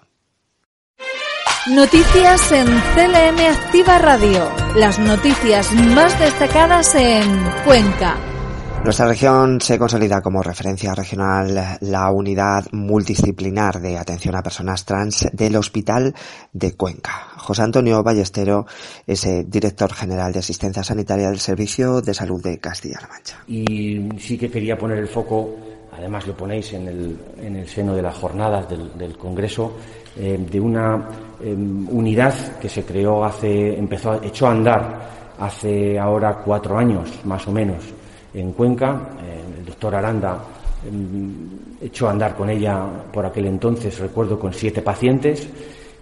Noticias 1.67 2.51
en 2.51 2.65
CLM 2.67 3.39
Activa 3.51 3.99
Radio. 3.99 4.49
Las 4.75 4.97
noticias 4.97 5.71
más 5.73 6.17
destacadas 6.17 6.95
en 6.95 7.43
Cuenca. 7.65 8.38
Nuestra 8.83 9.07
región 9.07 9.59
se 9.59 9.77
consolida 9.77 10.21
como 10.21 10.41
referencia 10.41 10.95
regional 10.95 11.77
la 11.81 12.11
unidad 12.11 12.65
multidisciplinar 12.71 13.81
de 13.81 13.97
atención 13.97 14.37
a 14.37 14.41
personas 14.41 14.85
trans 14.85 15.27
del 15.33 15.57
Hospital 15.57 16.15
de 16.53 16.77
Cuenca. 16.77 17.11
José 17.37 17.63
Antonio 17.63 18.01
Ballestero 18.01 18.65
es 19.05 19.25
el 19.25 19.49
director 19.49 19.93
general 19.93 20.31
de 20.31 20.39
asistencia 20.39 20.81
sanitaria 20.81 21.29
del 21.29 21.39
Servicio 21.39 21.99
de 22.01 22.13
Salud 22.13 22.41
de 22.41 22.57
Castilla-La 22.57 23.09
Mancha. 23.09 23.43
Y 23.47 24.17
sí 24.17 24.37
que 24.37 24.49
quería 24.49 24.77
poner 24.77 24.99
el 24.99 25.09
foco, 25.09 25.57
además 25.91 26.25
lo 26.25 26.37
ponéis 26.37 26.71
en 26.71 26.87
el, 26.87 27.67
seno 27.67 27.93
de 27.93 28.01
las 28.01 28.15
jornadas 28.15 28.65
del, 28.69 29.17
Congreso, 29.17 29.75
eh, 30.17 30.39
de 30.49 30.59
una 30.59 31.05
em, 31.41 31.85
unidad 31.89 32.57
que 32.59 32.69
se 32.69 32.85
creó 32.85 33.25
hace, 33.25 33.77
empezó, 33.77 34.23
echó 34.23 34.47
a 34.47 34.51
andar 34.51 35.35
hace 35.37 35.99
ahora 35.99 36.37
cuatro 36.45 36.77
años, 36.77 37.19
más 37.25 37.45
o 37.45 37.51
menos 37.51 37.98
en 38.33 38.51
Cuenca. 38.53 39.09
Eh, 39.21 39.59
el 39.59 39.65
doctor 39.65 39.95
Aranda 39.95 40.39
em, 40.87 41.47
echó 41.81 42.07
a 42.07 42.11
andar 42.11 42.35
con 42.35 42.49
ella 42.49 42.85
por 43.11 43.25
aquel 43.25 43.47
entonces, 43.47 43.99
recuerdo, 43.99 44.39
con 44.39 44.53
siete 44.53 44.81
pacientes. 44.81 45.47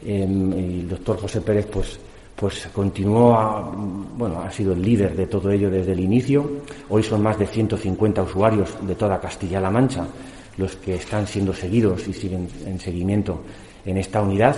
Em, 0.06 0.54
y 0.54 0.80
el 0.82 0.90
doctor 0.90 1.20
José 1.20 1.42
Pérez, 1.42 1.68
pues, 1.72 2.00
pues 2.36 2.70
continuó, 2.74 3.74
bueno, 4.18 4.42
ha 4.42 4.52
sido 4.52 4.74
el 4.74 4.82
líder 4.82 5.16
de 5.16 5.28
todo 5.28 5.52
ello 5.52 5.70
desde 5.70 5.94
el 5.94 6.00
inicio. 6.00 6.50
Hoy 6.90 7.04
son 7.04 7.22
más 7.24 7.40
de 7.40 7.48
150 7.48 8.22
usuarios 8.24 8.76
de 8.82 8.96
toda 8.96 9.20
Castilla-La 9.20 9.72
Mancha 9.72 10.06
los 10.58 10.76
que 10.76 10.96
están 10.96 11.28
siendo 11.28 11.54
seguidos 11.54 12.08
y 12.08 12.14
siguen 12.14 12.48
en 12.66 12.80
seguimiento 12.80 13.42
en 13.86 13.98
esta 13.98 14.22
unidad 14.22 14.56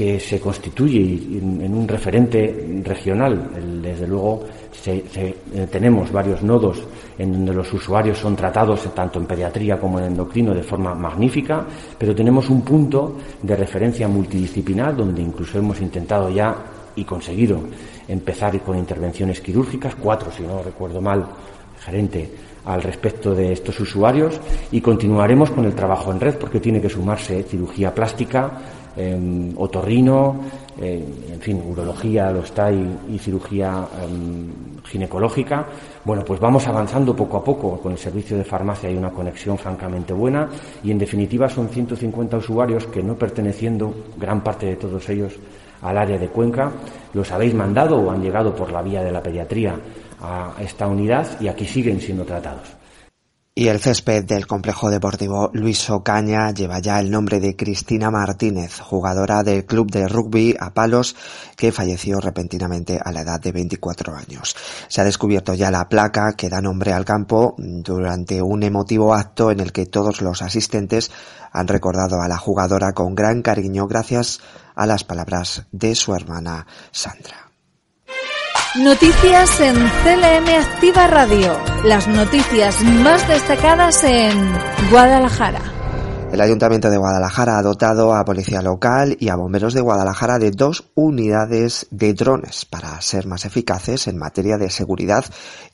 que 0.00 0.18
se 0.18 0.40
constituye 0.40 0.98
en, 0.98 1.74
un 1.74 1.86
referente 1.86 2.80
regional. 2.82 3.50
desde 3.82 4.06
luego, 4.06 4.46
eh, 4.86 5.34
tenemos 5.70 6.10
varios 6.10 6.42
nodos 6.42 6.82
en 7.18 7.30
donde 7.30 7.52
los 7.52 7.70
usuarios 7.70 8.16
son 8.16 8.34
tratados 8.34 8.80
tanto 8.94 9.18
en 9.18 9.26
pediatría 9.26 9.78
como 9.78 9.98
en 9.98 10.06
endocrino 10.06 10.54
de 10.54 10.62
forma 10.62 10.94
magnífica, 10.94 11.66
pero 11.98 12.14
tenemos 12.14 12.48
un 12.48 12.62
punto 12.62 13.18
de 13.42 13.54
referencia 13.54 14.08
multidisciplinar 14.08 14.96
donde 14.96 15.20
incluso 15.20 15.58
hemos 15.58 15.78
intentado 15.82 16.30
ya 16.30 16.56
y 16.96 17.04
conseguido 17.04 17.60
empezar 18.08 18.58
con 18.62 18.78
intervenciones 18.78 19.42
quirúrgicas, 19.42 19.96
cuatro 19.96 20.32
si 20.32 20.44
no 20.44 20.62
recuerdo 20.62 21.02
mal, 21.02 21.26
gerente 21.78 22.30
al 22.64 22.82
respecto 22.82 23.34
de 23.34 23.52
estos 23.52 23.78
usuarios 23.80 24.40
y 24.72 24.80
continuaremos 24.80 25.50
con 25.50 25.66
el 25.66 25.74
trabajo 25.74 26.10
en 26.10 26.20
red 26.20 26.36
porque 26.36 26.60
tiene 26.60 26.80
que 26.80 26.88
sumarse 26.88 27.42
cirugía 27.42 27.94
plástica, 27.94 28.79
Em, 29.00 29.54
otorrino, 29.56 30.36
eh, 30.78 31.02
en 31.32 31.40
fin, 31.40 31.62
urología 31.66 32.30
lo 32.30 32.40
está 32.40 32.70
y, 32.70 33.18
cirugía 33.18 33.88
em, 34.02 34.82
ginecológica. 34.84 35.64
Bueno, 36.04 36.22
pues 36.22 36.38
vamos 36.38 36.68
avanzando 36.68 37.16
poco 37.16 37.38
a 37.38 37.44
poco. 37.44 37.80
Con 37.80 37.92
el 37.92 37.98
servicio 37.98 38.36
de 38.36 38.44
farmacia 38.44 38.90
hay 38.90 38.96
una 38.96 39.10
conexión 39.10 39.56
francamente 39.56 40.12
buena 40.12 40.50
y 40.84 40.90
en 40.90 40.98
definitiva 40.98 41.48
son 41.48 41.70
150 41.70 42.36
usuarios 42.36 42.86
que 42.88 43.02
no 43.02 43.14
perteneciendo, 43.14 43.94
gran 44.18 44.42
parte 44.42 44.66
de 44.66 44.76
todos 44.76 45.08
ellos, 45.08 45.32
al 45.80 45.96
área 45.96 46.18
de 46.18 46.28
Cuenca. 46.28 46.70
Los 47.14 47.32
habéis 47.32 47.54
mandado 47.54 47.96
o 47.96 48.10
han 48.10 48.20
llegado 48.20 48.54
por 48.54 48.70
la 48.70 48.82
vía 48.82 49.02
de 49.02 49.12
la 49.12 49.22
pediatría 49.22 49.76
a 50.20 50.52
esta 50.60 50.86
unidad 50.86 51.40
y 51.40 51.48
aquí 51.48 51.64
siguen 51.64 52.02
siendo 52.02 52.24
tratados. 52.24 52.79
Y 53.60 53.68
el 53.68 53.78
césped 53.78 54.24
del 54.24 54.46
complejo 54.46 54.88
deportivo 54.88 55.50
Luis 55.52 55.90
Ocaña 55.90 56.50
lleva 56.50 56.78
ya 56.78 56.98
el 56.98 57.10
nombre 57.10 57.40
de 57.40 57.56
Cristina 57.56 58.10
Martínez, 58.10 58.80
jugadora 58.80 59.42
del 59.42 59.66
club 59.66 59.90
de 59.90 60.08
rugby 60.08 60.56
a 60.58 60.72
palos 60.72 61.14
que 61.58 61.70
falleció 61.70 62.20
repentinamente 62.20 62.98
a 62.98 63.12
la 63.12 63.20
edad 63.20 63.38
de 63.38 63.52
24 63.52 64.16
años. 64.16 64.56
Se 64.88 65.02
ha 65.02 65.04
descubierto 65.04 65.52
ya 65.52 65.70
la 65.70 65.90
placa 65.90 66.32
que 66.38 66.48
da 66.48 66.62
nombre 66.62 66.94
al 66.94 67.04
campo 67.04 67.54
durante 67.58 68.40
un 68.40 68.62
emotivo 68.62 69.12
acto 69.12 69.50
en 69.50 69.60
el 69.60 69.72
que 69.72 69.84
todos 69.84 70.22
los 70.22 70.40
asistentes 70.40 71.10
han 71.52 71.68
recordado 71.68 72.22
a 72.22 72.28
la 72.28 72.38
jugadora 72.38 72.94
con 72.94 73.14
gran 73.14 73.42
cariño 73.42 73.86
gracias 73.86 74.40
a 74.74 74.86
las 74.86 75.04
palabras 75.04 75.66
de 75.70 75.94
su 75.94 76.14
hermana 76.14 76.66
Sandra. 76.92 77.49
Noticias 78.76 79.60
en 79.60 79.74
CLM 79.74 80.48
Activa 80.48 81.08
Radio. 81.08 81.58
Las 81.84 82.06
noticias 82.06 82.80
más 82.84 83.26
destacadas 83.26 84.04
en 84.04 84.30
Guadalajara. 84.92 85.60
El 86.32 86.40
Ayuntamiento 86.40 86.88
de 86.88 86.96
Guadalajara 86.96 87.58
ha 87.58 87.62
dotado 87.62 88.14
a 88.14 88.24
Policía 88.24 88.62
Local 88.62 89.16
y 89.18 89.28
a 89.28 89.34
Bomberos 89.34 89.74
de 89.74 89.80
Guadalajara 89.80 90.38
de 90.38 90.52
dos 90.52 90.84
unidades 90.94 91.88
de 91.90 92.14
drones 92.14 92.64
para 92.64 93.00
ser 93.00 93.26
más 93.26 93.44
eficaces 93.44 94.06
en 94.06 94.16
materia 94.16 94.56
de 94.56 94.70
seguridad 94.70 95.24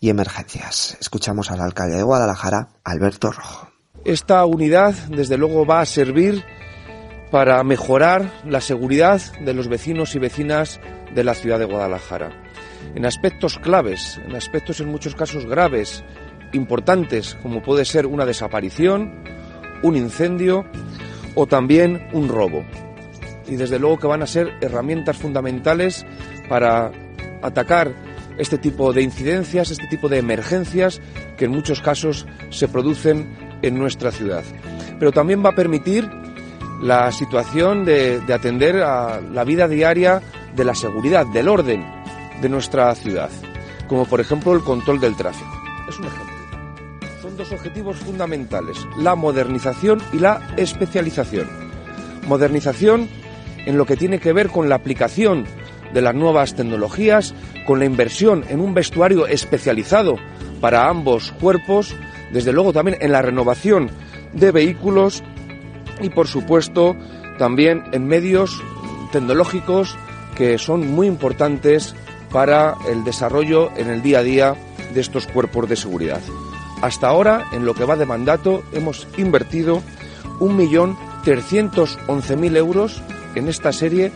y 0.00 0.08
emergencias. 0.08 0.96
Escuchamos 0.98 1.50
al 1.50 1.60
alcalde 1.60 1.96
de 1.96 2.02
Guadalajara, 2.02 2.68
Alberto 2.82 3.30
Rojo. 3.30 3.68
Esta 4.06 4.42
unidad, 4.46 4.94
desde 5.10 5.36
luego, 5.36 5.66
va 5.66 5.80
a 5.80 5.86
servir 5.86 6.46
para 7.30 7.62
mejorar 7.62 8.32
la 8.46 8.62
seguridad 8.62 9.20
de 9.44 9.52
los 9.52 9.68
vecinos 9.68 10.14
y 10.14 10.18
vecinas 10.18 10.80
de 11.14 11.24
la 11.24 11.34
ciudad 11.34 11.58
de 11.58 11.66
Guadalajara 11.66 12.45
en 12.94 13.06
aspectos 13.06 13.58
claves, 13.58 14.20
en 14.26 14.34
aspectos 14.34 14.80
en 14.80 14.88
muchos 14.88 15.14
casos 15.14 15.46
graves, 15.46 16.04
importantes, 16.52 17.36
como 17.42 17.62
puede 17.62 17.84
ser 17.84 18.06
una 18.06 18.24
desaparición, 18.24 19.22
un 19.82 19.96
incendio 19.96 20.64
o 21.34 21.46
también 21.46 22.08
un 22.12 22.28
robo. 22.28 22.64
Y 23.46 23.56
desde 23.56 23.78
luego 23.78 23.98
que 23.98 24.06
van 24.06 24.22
a 24.22 24.26
ser 24.26 24.54
herramientas 24.60 25.16
fundamentales 25.16 26.04
para 26.48 26.90
atacar 27.42 27.92
este 28.38 28.58
tipo 28.58 28.92
de 28.92 29.02
incidencias, 29.02 29.70
este 29.70 29.86
tipo 29.86 30.08
de 30.08 30.18
emergencias 30.18 31.00
que 31.36 31.46
en 31.46 31.52
muchos 31.52 31.80
casos 31.80 32.26
se 32.50 32.68
producen 32.68 33.36
en 33.62 33.78
nuestra 33.78 34.10
ciudad. 34.10 34.44
Pero 34.98 35.12
también 35.12 35.44
va 35.44 35.50
a 35.50 35.54
permitir 35.54 36.08
la 36.82 37.10
situación 37.12 37.84
de, 37.84 38.20
atender 38.32 38.82
a 38.82 39.20
la 39.20 39.44
vida 39.44 39.68
diaria 39.68 40.20
de 40.54 40.64
la 40.64 40.74
seguridad, 40.74 41.26
del 41.26 41.48
orden, 41.48 41.84
de 42.40 42.48
nuestra 42.48 42.94
ciudad, 42.94 43.30
como 43.88 44.04
por 44.04 44.20
ejemplo 44.20 44.52
el 44.52 44.62
control 44.62 45.00
del 45.00 45.16
tráfico. 45.16 45.50
Es 45.88 45.98
un 45.98 46.06
ejemplo. 46.06 46.34
Son 47.22 47.36
dos 47.36 47.52
objetivos 47.52 47.96
fundamentales, 47.96 48.78
la 48.98 49.14
modernización 49.14 50.00
y 50.12 50.18
la 50.18 50.40
especialización. 50.56 51.48
Modernización 52.26 53.08
en 53.66 53.76
lo 53.76 53.84
que 53.84 53.96
tiene 53.96 54.20
que 54.20 54.32
ver 54.32 54.48
con 54.48 54.68
la 54.68 54.76
aplicación 54.76 55.44
de 55.92 56.02
las 56.02 56.14
nuevas 56.14 56.54
tecnologías, 56.54 57.34
con 57.66 57.78
la 57.78 57.84
inversión 57.84 58.44
en 58.48 58.60
un 58.60 58.74
vestuario 58.74 59.26
especializado 59.26 60.16
para 60.60 60.88
ambos 60.88 61.32
cuerpos, 61.40 61.94
desde 62.32 62.52
luego 62.52 62.72
también 62.72 62.98
en 63.00 63.12
la 63.12 63.22
renovación 63.22 63.90
de 64.32 64.50
vehículos 64.52 65.22
y 66.00 66.10
por 66.10 66.26
supuesto 66.28 66.96
también 67.38 67.84
en 67.92 68.06
medios 68.06 68.62
tecnológicos 69.12 69.96
que 70.36 70.58
son 70.58 70.90
muy 70.90 71.06
importantes 71.06 71.94
para 72.36 72.76
el 72.86 73.02
desarrollo 73.02 73.72
en 73.78 73.88
el 73.88 74.02
día 74.02 74.18
a 74.18 74.22
día 74.22 74.54
de 74.92 75.00
estos 75.00 75.26
cuerpos 75.26 75.66
de 75.70 75.76
seguridad. 75.76 76.20
Hasta 76.82 77.08
ahora, 77.08 77.46
en 77.52 77.64
lo 77.64 77.72
que 77.72 77.86
va 77.86 77.96
de 77.96 78.04
mandato, 78.04 78.62
hemos 78.74 79.08
invertido 79.16 79.80
1.311.000 80.40 82.56
euros 82.58 83.00
en 83.36 83.48
esta 83.48 83.72
serie 83.72 84.12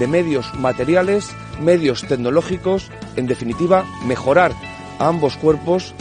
de 0.00 0.08
medios 0.08 0.52
materiales, 0.56 1.30
medios 1.60 2.02
tecnológicos, 2.08 2.90
en 3.14 3.28
definitiva, 3.28 3.84
mejorar 4.04 4.50
a 4.98 5.06
ambos 5.06 5.36
cuerpos 5.36 5.94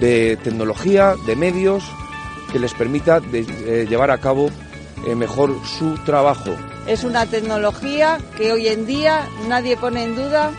de 0.00 0.36
tecnología, 0.42 1.14
de 1.24 1.36
medios, 1.36 1.84
que 2.50 2.58
les 2.58 2.74
permita 2.74 3.20
eh, 3.32 3.86
llevar 3.88 4.10
a 4.10 4.18
cabo 4.18 4.50
eh, 5.06 5.14
mejor 5.14 5.54
su 5.78 5.94
trabajo. 5.98 6.50
Es 6.88 7.04
una 7.04 7.26
tecnología 7.26 8.18
que 8.36 8.50
hoy 8.50 8.66
en 8.66 8.86
día 8.86 9.28
nadie 9.46 9.76
pone 9.76 10.02
en 10.02 10.16
duda 10.16 10.50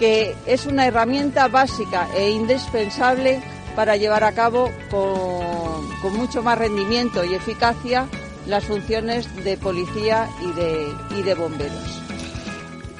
que 0.00 0.34
es 0.46 0.64
una 0.64 0.86
herramienta 0.86 1.46
básica 1.48 2.08
e 2.16 2.30
indispensable 2.30 3.38
para 3.76 3.96
llevar 3.96 4.24
a 4.24 4.32
cabo 4.32 4.70
con, 4.90 6.16
mucho 6.16 6.42
más 6.42 6.56
rendimiento 6.56 7.22
y 7.22 7.34
eficacia 7.34 8.08
las 8.46 8.64
funciones 8.64 9.28
de 9.44 9.58
policía 9.58 10.26
y 10.40 11.22
de, 11.22 11.34
bomberos. 11.34 12.09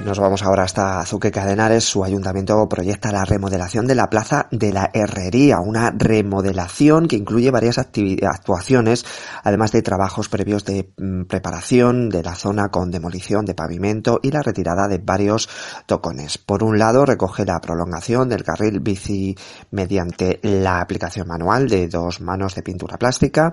Nos 0.04 0.18
vamos 0.18 0.42
ahora 0.42 0.62
hasta 0.62 0.98
Azuque 0.98 1.30
Cadenares. 1.30 1.84
Su 1.84 2.02
ayuntamiento 2.02 2.66
proyecta 2.70 3.12
la 3.12 3.26
remodelación 3.26 3.86
de 3.86 3.94
la 3.94 4.08
plaza 4.08 4.48
de 4.50 4.72
la 4.72 4.90
Herrería, 4.94 5.60
una 5.60 5.90
remodelación 5.94 7.06
que 7.06 7.16
incluye 7.16 7.50
varias 7.50 7.76
actuaciones, 7.76 9.04
además 9.44 9.72
de 9.72 9.82
trabajos 9.82 10.30
previos 10.30 10.64
de 10.64 10.90
mm, 10.96 11.24
preparación 11.24 12.08
de 12.08 12.22
la 12.22 12.34
zona 12.34 12.70
con 12.70 12.90
demolición 12.90 13.44
de 13.44 13.54
pavimento 13.54 14.20
y 14.22 14.30
la 14.30 14.40
retirada 14.40 14.88
de 14.88 14.96
varios 14.96 15.50
tocones. 15.84 16.38
Por 16.38 16.64
un 16.64 16.78
lado, 16.78 17.04
recoge 17.04 17.44
la 17.44 17.60
prolongación 17.60 18.30
del 18.30 18.42
carril 18.42 18.80
bici 18.80 19.36
mediante 19.70 20.40
la 20.42 20.80
aplicación 20.80 21.28
manual 21.28 21.68
de 21.68 21.88
dos 21.88 22.22
manos 22.22 22.54
de 22.54 22.62
pintura 22.62 22.96
plástica. 22.96 23.52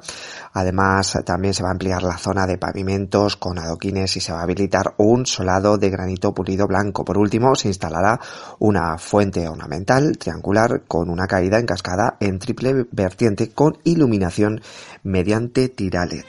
Además, 0.54 1.20
también 1.26 1.54
se 1.54 1.64
va 1.64 1.70
a 1.70 1.74
ampliar 1.74 2.04
la 2.04 2.18
zona 2.18 2.48
de 2.48 2.58
pavimentos 2.58 3.36
con 3.36 3.60
adoquines 3.60 4.16
y 4.16 4.22
se 4.22 4.32
va 4.32 4.40
a 4.40 4.44
habilitar 4.44 4.94
un 4.98 5.26
solado 5.26 5.78
de 5.78 5.90
granito 5.90 6.34
pulido 6.38 6.68
blanco. 6.68 7.04
Por 7.04 7.18
último, 7.18 7.56
se 7.56 7.70
instalará 7.70 8.20
una 8.60 9.00
fuente 9.00 9.50
ornamental 9.50 10.20
triangular 10.20 10.84
con 10.88 11.10
una 11.10 11.26
caída 11.26 11.58
en 11.58 11.66
cascada 11.66 12.18
en 12.20 12.38
triple 12.38 12.86
vertiente 12.92 13.50
con 13.50 13.80
iluminación 13.84 14.62
mediante 15.02 15.70
tiralet. 15.70 16.26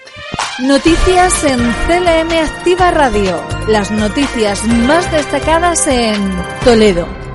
Noticias 0.60 1.44
en 1.44 1.58
CLM 1.58 2.32
Activa 2.42 2.90
Radio. 2.90 3.38
Las 3.68 3.90
noticias 3.90 4.64
más 4.64 5.12
destacadas 5.12 5.86
en 5.86 6.16
Toledo. 6.64 7.27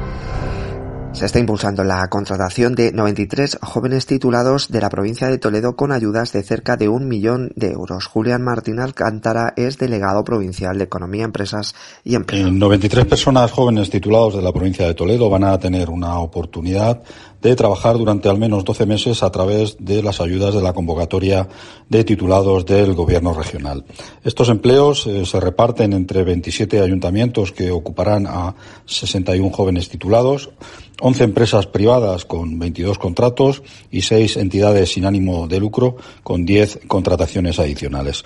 Se 1.14 1.28
está 1.28 1.38
impulsando 1.38 1.84
la 1.84 2.08
contratación 2.08 2.74
de 2.74 2.92
93 2.92 3.60
jóvenes 3.62 4.08
titulados 4.08 4.70
de 4.70 4.82
la 4.82 4.90
provincia 4.90 5.28
de 5.28 5.38
Toledo 5.38 5.76
con 5.76 5.92
ayudas 5.92 6.34
de 6.34 6.42
cerca 6.42 6.76
de 6.76 6.90
un 6.90 7.08
millón 7.08 7.52
de 7.56 7.70
euros. 7.72 8.08
Julián 8.08 8.42
Martín 8.42 8.80
Alcántara 8.80 9.54
es 9.56 9.78
delegado 9.78 10.24
provincial 10.24 10.80
de 10.80 10.86
Economía, 10.86 11.26
Empresas 11.26 11.76
y 12.04 12.16
Empleo. 12.16 12.52
93 12.52 13.06
personas 13.06 13.52
jóvenes 13.52 13.92
titulados 13.92 14.36
de 14.36 14.42
la 14.42 14.52
provincia 14.52 14.88
de 14.88 14.96
Toledo 14.96 15.30
van 15.30 15.44
a 15.44 15.60
tener 15.60 15.92
una 15.92 16.18
oportunidad 16.18 17.04
de 17.44 17.56
trabajar 17.58 17.98
durante 17.98 18.30
al 18.30 18.38
menos 18.38 18.64
12 18.64 18.86
meses 18.86 19.22
a 19.22 19.30
través 19.30 19.76
de 19.80 20.02
las 20.02 20.22
ayudas 20.22 20.54
de 20.56 20.62
la 20.62 20.72
convocatoria 20.72 21.50
de 21.90 22.04
titulados 22.06 22.66
del 22.66 22.94
Gobierno 22.94 23.34
regional. 23.34 23.84
Estos 24.24 24.48
empleos 24.48 25.06
eh, 25.06 25.26
se 25.26 25.40
reparten 25.42 25.92
entre 25.92 26.24
27 26.24 26.80
ayuntamientos 26.80 27.52
que 27.52 27.70
ocuparán 27.70 28.28
a 28.28 28.56
61 28.86 29.52
jóvenes 29.52 29.90
titulados, 29.90 30.52
11 31.02 31.24
empresas 31.26 31.68
privadas 31.68 32.24
con 32.24 32.58
22 32.60 32.98
contratos 32.98 33.62
y 33.92 34.04
6 34.04 34.38
entidades 34.38 34.94
sin 34.94 35.06
ánimo 35.06 35.48
de 35.48 35.60
lucro 35.60 35.98
con 36.24 36.46
10 36.46 36.82
contrataciones 36.88 37.60
adicionales. 37.60 38.24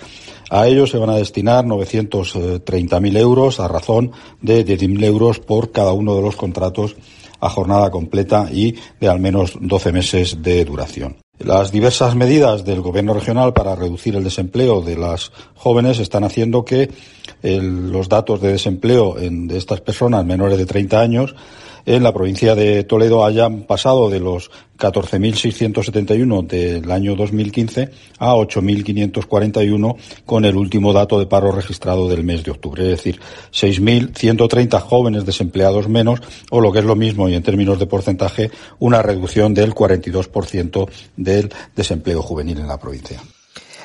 A 0.48 0.68
ellos 0.68 0.90
se 0.90 0.98
van 0.98 1.10
a 1.10 1.16
destinar 1.16 1.64
930.000 1.64 3.18
euros 3.18 3.58
a 3.58 3.66
razón 3.66 4.12
de 4.40 4.64
10.000 4.64 5.04
euros 5.04 5.40
por 5.40 5.72
cada 5.72 5.92
uno 5.92 6.14
de 6.14 6.22
los 6.22 6.36
contratos 6.36 6.94
a 7.40 7.48
jornada 7.48 7.90
completa 7.90 8.48
y 8.52 8.74
de 9.00 9.08
al 9.08 9.20
menos 9.20 9.56
12 9.60 9.92
meses 9.92 10.42
de 10.42 10.64
duración. 10.64 11.16
Las 11.38 11.70
diversas 11.70 12.16
medidas 12.16 12.64
del 12.64 12.80
Gobierno 12.80 13.14
regional 13.14 13.52
para 13.52 13.76
reducir 13.76 14.16
el 14.16 14.24
desempleo 14.24 14.80
de 14.80 14.96
las 14.96 15.30
jóvenes 15.54 16.00
están 16.00 16.24
haciendo 16.24 16.64
que 16.64 16.90
los 17.42 18.08
datos 18.08 18.40
de 18.40 18.52
desempleo 18.52 19.14
de 19.14 19.56
estas 19.56 19.80
personas 19.80 20.24
menores 20.24 20.58
de 20.58 20.66
30 20.66 21.00
años 21.00 21.36
en 21.86 22.02
la 22.02 22.12
provincia 22.12 22.54
de 22.54 22.82
Toledo 22.82 23.24
hayan 23.24 23.62
pasado 23.62 24.10
de 24.10 24.18
los 24.18 24.50
14.671 24.78 26.46
del 26.46 26.90
año 26.90 27.16
2015 27.16 27.90
a 28.18 28.34
8.541 28.34 29.96
con 30.24 30.44
el 30.44 30.56
último 30.56 30.92
dato 30.92 31.18
de 31.18 31.26
paro 31.26 31.52
registrado 31.52 32.08
del 32.08 32.24
mes 32.24 32.44
de 32.44 32.52
octubre, 32.52 32.82
es 32.84 32.90
decir, 32.90 33.20
6.130 33.52 34.80
jóvenes 34.80 35.26
desempleados 35.26 35.88
menos 35.88 36.20
o 36.50 36.60
lo 36.60 36.72
que 36.72 36.78
es 36.78 36.84
lo 36.84 36.96
mismo 36.96 37.28
y 37.28 37.34
en 37.34 37.42
términos 37.42 37.78
de 37.78 37.86
porcentaje 37.86 38.50
una 38.78 39.02
reducción 39.02 39.54
del 39.54 39.74
42% 39.74 40.88
del 41.16 41.52
desempleo 41.74 42.22
juvenil 42.22 42.58
en 42.58 42.68
la 42.68 42.78
provincia. 42.78 43.20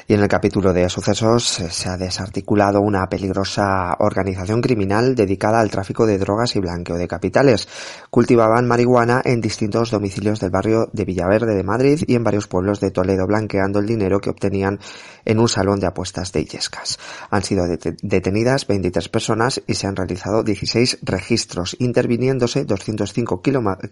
Y 0.07 0.13
en 0.13 0.21
el 0.21 0.27
capítulo 0.27 0.73
de 0.73 0.89
sucesos 0.89 1.45
se 1.45 1.89
ha 1.89 1.97
desarticulado 1.97 2.81
una 2.81 3.07
peligrosa 3.07 3.95
organización 3.99 4.61
criminal 4.61 5.15
dedicada 5.15 5.59
al 5.59 5.69
tráfico 5.69 6.05
de 6.05 6.17
drogas 6.17 6.55
y 6.55 6.59
blanqueo 6.59 6.97
de 6.97 7.07
capitales. 7.07 7.67
Cultivaban 8.09 8.67
marihuana 8.67 9.21
en 9.23 9.39
distintos 9.39 9.91
domicilios 9.91 10.39
del 10.39 10.49
barrio 10.49 10.89
de 10.91 11.05
Villaverde 11.05 11.55
de 11.55 11.63
Madrid 11.63 12.03
y 12.05 12.15
en 12.15 12.23
varios 12.23 12.47
pueblos 12.47 12.79
de 12.79 12.91
Toledo, 12.91 13.27
blanqueando 13.27 13.79
el 13.79 13.87
dinero 13.87 14.19
que 14.19 14.29
obtenían 14.29 14.79
en 15.25 15.39
un 15.39 15.47
salón 15.47 15.79
de 15.79 15.87
apuestas 15.87 16.31
de 16.31 16.41
Illescas. 16.41 16.99
Han 17.29 17.43
sido 17.43 17.65
detenidas 18.01 18.67
23 18.67 19.09
personas 19.09 19.61
y 19.67 19.75
se 19.75 19.87
han 19.87 19.95
realizado 19.95 20.43
16 20.43 20.99
registros, 21.01 21.77
interviniéndose 21.79 22.65
205 22.65 23.41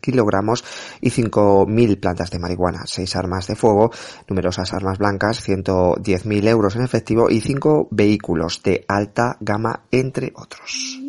kilogramos 0.02 0.64
y 1.00 1.10
5.000 1.10 2.00
plantas 2.00 2.32
de 2.32 2.40
marihuana, 2.40 2.84
6 2.86 3.16
armas 3.16 3.48
de 3.48 3.56
fuego, 3.56 3.92
numerosas 4.28 4.74
armas 4.74 4.98
blancas, 4.98 5.42
110.000 6.04 6.48
euros 6.48 6.76
en 6.76 6.84
efectivo 6.84 7.30
y 7.30 7.42
5 7.42 7.88
vehículos 7.92 8.62
de 8.64 8.86
alta 8.88 9.38
gama, 9.40 9.84
entre 9.92 10.32
otros. 10.36 11.00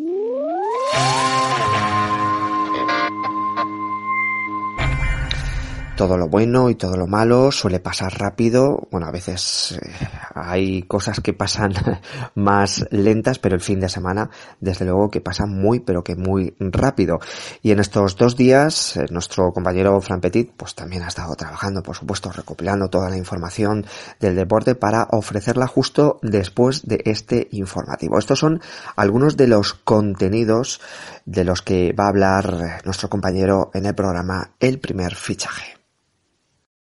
Todo 5.96 6.16
lo 6.16 6.28
bueno 6.28 6.70
y 6.70 6.74
todo 6.74 6.96
lo 6.96 7.06
malo 7.06 7.52
suele 7.52 7.78
pasar 7.80 8.18
rápido. 8.18 8.88
Bueno, 8.90 9.06
a 9.06 9.10
veces 9.10 9.78
eh, 9.80 9.90
hay 10.34 10.82
cosas 10.82 11.20
que 11.20 11.32
pasan 11.32 11.72
más 12.34 12.86
lentas, 12.90 13.38
pero 13.38 13.54
el 13.54 13.60
fin 13.60 13.80
de 13.80 13.88
semana, 13.88 14.30
desde 14.60 14.84
luego 14.84 15.10
que 15.10 15.20
pasa 15.20 15.46
muy, 15.46 15.80
pero 15.80 16.02
que 16.02 16.16
muy 16.16 16.54
rápido. 16.58 17.20
Y 17.62 17.72
en 17.72 17.80
estos 17.80 18.16
dos 18.16 18.36
días, 18.36 18.96
eh, 18.96 19.06
nuestro 19.10 19.52
compañero 19.52 20.00
Fran 20.00 20.20
Petit, 20.20 20.52
pues 20.56 20.74
también 20.74 21.02
ha 21.02 21.08
estado 21.08 21.34
trabajando, 21.36 21.82
por 21.82 21.96
supuesto, 21.96 22.32
recopilando 22.32 22.88
toda 22.88 23.10
la 23.10 23.16
información 23.16 23.84
del 24.18 24.34
deporte 24.34 24.74
para 24.74 25.08
ofrecerla 25.10 25.66
justo 25.66 26.18
después 26.22 26.86
de 26.86 27.02
este 27.04 27.48
informativo. 27.52 28.18
Estos 28.18 28.38
son 28.38 28.60
algunos 28.96 29.36
de 29.36 29.46
los 29.46 29.74
contenidos 29.74 30.80
de 31.26 31.44
los 31.44 31.62
que 31.62 31.92
va 31.92 32.06
a 32.06 32.08
hablar 32.08 32.82
nuestro 32.84 33.08
compañero 33.08 33.70
en 33.74 33.86
el 33.86 33.94
programa 33.94 34.52
El 34.58 34.80
primer 34.80 35.14
fichaje. 35.14 35.82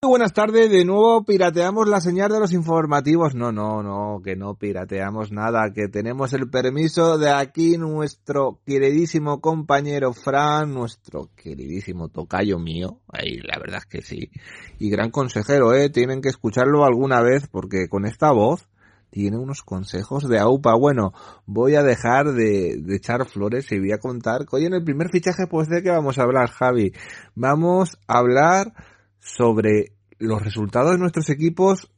Muy 0.02 0.12
buenas 0.12 0.32
tardes, 0.32 0.72
de 0.72 0.86
nuevo 0.86 1.26
pirateamos 1.26 1.90
la 1.90 2.00
señal 2.00 2.32
de 2.32 2.40
los 2.40 2.54
informativos. 2.54 3.36
No, 3.36 3.52
no, 3.52 3.84
no, 3.84 4.22
que 4.24 4.38
no 4.38 4.56
pirateamos 4.56 5.34
nada, 5.34 5.74
que 5.74 5.90
tenemos 5.90 6.32
el 6.32 6.50
permiso 6.50 7.18
de 7.18 7.30
aquí 7.30 7.78
nuestro 7.78 8.62
queridísimo 8.66 9.42
compañero 9.42 10.14
Fran, 10.14 10.74
nuestro 10.74 11.32
queridísimo 11.36 12.08
tocayo 12.08 12.60
mío. 12.60 13.02
Ahí, 13.10 13.40
la 13.42 13.60
verdad 13.60 13.80
es 13.80 13.86
que 13.88 14.02
sí. 14.02 14.32
Y 14.80 14.90
gran 14.90 15.12
consejero, 15.12 15.74
eh, 15.74 15.90
tienen 15.90 16.22
que 16.22 16.30
escucharlo 16.30 16.86
alguna 16.86 17.22
vez 17.22 17.50
porque 17.52 17.90
con 17.90 18.06
esta 18.06 18.32
voz 18.32 18.70
tiene 19.10 19.38
unos 19.38 19.64
consejos 19.64 20.30
de 20.30 20.40
AUPA. 20.40 20.76
Bueno, 20.76 21.12
voy 21.46 21.76
a 21.76 21.84
dejar 21.84 22.28
de, 22.28 22.78
de, 22.82 22.96
echar 22.96 23.28
flores 23.28 23.70
y 23.74 23.80
voy 23.80 23.92
a 23.92 23.98
contar 23.98 24.46
que 24.46 24.56
hoy 24.56 24.66
en 24.66 24.76
el 24.76 24.84
primer 24.86 25.10
fichaje, 25.10 25.46
pues 25.46 25.68
de 25.68 25.84
qué 25.84 25.90
vamos 25.90 26.18
a 26.20 26.24
hablar, 26.24 26.52
Javi. 26.52 26.94
Vamos 27.36 28.00
a 28.08 28.20
hablar 28.20 28.72
sobre 29.20 29.94
los 30.18 30.42
resultados 30.42 30.92
de 30.92 30.98
nuestros 30.98 31.30
equipos, 31.30 31.92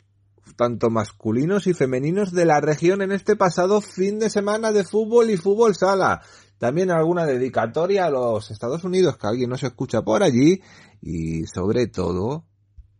tanto 0.56 0.90
masculinos 0.90 1.68
y 1.68 1.74
femeninos 1.74 2.32
de 2.32 2.46
la 2.46 2.62
región 2.62 3.02
en 3.02 3.12
este 3.12 3.36
pasado 3.36 3.82
fin 3.82 4.20
de 4.20 4.30
semana 4.30 4.72
de 4.72 4.84
fútbol 4.84 5.30
y 5.30 5.38
fútbol 5.38 5.76
sala. 5.76 6.22
También 6.58 6.92
alguna 6.92 7.26
dedicatoria 7.26 8.06
a 8.06 8.12
los 8.12 8.52
Estados 8.52 8.84
Unidos 8.84 9.18
que 9.18 9.28
alguien 9.28 9.50
nos 9.50 9.64
escucha 9.64 10.04
por 10.04 10.22
allí 10.22 10.62
y 11.02 11.46
sobre 11.48 11.88
todo 11.88 12.46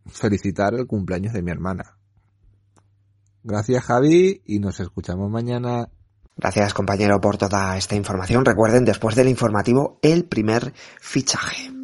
felicitar 0.06 0.74
el 0.74 0.86
cumpleaños 0.86 1.32
de 1.32 1.42
mi 1.42 1.52
hermana. 1.52 1.96
Gracias 3.44 3.84
Javi 3.84 4.42
y 4.46 4.58
nos 4.58 4.80
escuchamos 4.80 5.30
mañana. 5.30 5.88
Gracias 6.36 6.74
compañero 6.74 7.20
por 7.20 7.36
toda 7.36 7.76
esta 7.76 7.94
información. 7.94 8.44
Recuerden 8.44 8.84
después 8.84 9.14
del 9.14 9.28
informativo 9.28 9.98
el 10.02 10.24
primer 10.24 10.72
fichaje. 11.00 11.81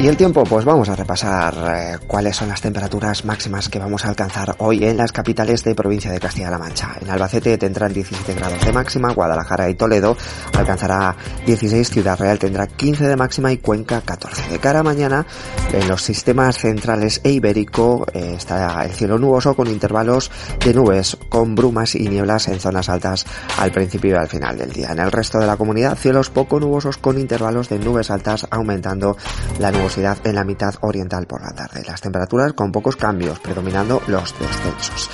Y 0.00 0.06
el 0.06 0.16
tiempo, 0.16 0.44
pues 0.44 0.64
vamos 0.64 0.88
a 0.88 0.94
repasar 0.94 1.54
eh, 1.74 1.98
cuáles 2.06 2.36
son 2.36 2.48
las 2.48 2.60
temperaturas 2.60 3.24
máximas 3.24 3.68
que 3.68 3.80
vamos 3.80 4.04
a 4.04 4.10
alcanzar 4.10 4.54
hoy 4.58 4.84
en 4.84 4.96
las 4.96 5.10
capitales 5.10 5.64
de 5.64 5.74
provincia 5.74 6.12
de 6.12 6.20
Castilla-La 6.20 6.56
Mancha. 6.56 6.94
En 7.00 7.10
Albacete 7.10 7.58
tendrán 7.58 7.92
17 7.92 8.32
grados 8.34 8.64
de 8.64 8.72
máxima, 8.72 9.12
Guadalajara 9.12 9.68
y 9.68 9.74
Toledo 9.74 10.16
alcanzará 10.56 11.16
16, 11.44 11.90
Ciudad 11.90 12.16
Real 12.16 12.38
tendrá 12.38 12.68
15 12.68 13.08
de 13.08 13.16
máxima 13.16 13.50
y 13.50 13.58
Cuenca 13.58 14.00
14. 14.00 14.52
De 14.52 14.60
cara 14.60 14.80
a 14.80 14.82
mañana, 14.84 15.26
en 15.72 15.88
los 15.88 16.00
sistemas 16.00 16.58
centrales 16.58 17.20
e 17.24 17.32
ibérico 17.32 18.06
eh, 18.14 18.34
está 18.36 18.84
el 18.84 18.92
cielo 18.92 19.18
nuboso 19.18 19.56
con 19.56 19.66
intervalos 19.66 20.30
de 20.64 20.74
nubes, 20.74 21.18
con 21.28 21.56
brumas 21.56 21.96
y 21.96 22.08
nieblas 22.08 22.46
en 22.46 22.60
zonas 22.60 22.88
altas 22.88 23.26
al 23.58 23.72
principio 23.72 24.12
y 24.12 24.18
al 24.18 24.28
final 24.28 24.58
del 24.58 24.70
día. 24.70 24.92
En 24.92 25.00
el 25.00 25.10
resto 25.10 25.40
de 25.40 25.48
la 25.48 25.56
comunidad, 25.56 25.98
cielos 25.98 26.30
poco 26.30 26.60
nubosos 26.60 26.98
con 26.98 27.18
intervalos 27.18 27.68
de 27.68 27.80
nubes 27.80 28.12
altas 28.12 28.46
aumentando 28.48 29.16
la 29.58 29.72
en 29.96 30.34
la 30.34 30.44
mitad 30.44 30.74
oriental 30.82 31.26
por 31.26 31.40
la 31.40 31.52
tarde. 31.52 31.82
Las 31.86 32.00
temperaturas 32.00 32.52
con 32.52 32.70
pocos 32.70 32.96
cambios, 32.96 33.38
predominando 33.38 34.02
los 34.06 34.38
descensos. 34.38 35.08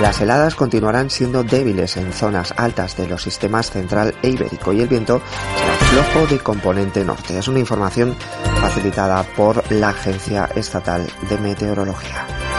Las 0.00 0.20
heladas 0.20 0.54
continuarán 0.54 1.10
siendo 1.10 1.42
débiles 1.42 1.96
en 1.96 2.12
zonas 2.12 2.54
altas 2.56 2.96
de 2.96 3.08
los 3.08 3.22
sistemas 3.22 3.70
central 3.70 4.14
e 4.22 4.28
ibérico 4.28 4.72
y 4.72 4.80
el 4.80 4.88
viento 4.88 5.20
será 5.56 6.04
flojo 6.04 6.26
de 6.28 6.38
componente 6.38 7.04
norte. 7.04 7.38
Es 7.38 7.48
una 7.48 7.58
información 7.58 8.14
facilitada 8.60 9.24
por 9.36 9.70
la 9.72 9.88
Agencia 9.88 10.48
Estatal 10.54 11.06
de 11.28 11.38
Meteorología. 11.38 12.49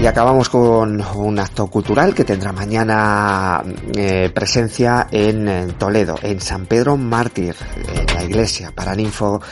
Y 0.00 0.06
acabamos 0.06 0.48
con 0.48 0.98
un 1.14 1.38
acto 1.38 1.66
cultural 1.66 2.14
que 2.14 2.24
tendrá 2.24 2.52
mañana 2.52 3.62
eh, 3.94 4.30
presencia 4.34 5.06
en, 5.10 5.74
Toledo, 5.76 6.14
en 6.22 6.40
San 6.40 6.64
Pedro 6.64 6.96
Mártir, 6.96 7.54
en 7.86 8.06
la 8.14 8.24
iglesia 8.24 8.72
paraninfo 8.74 9.42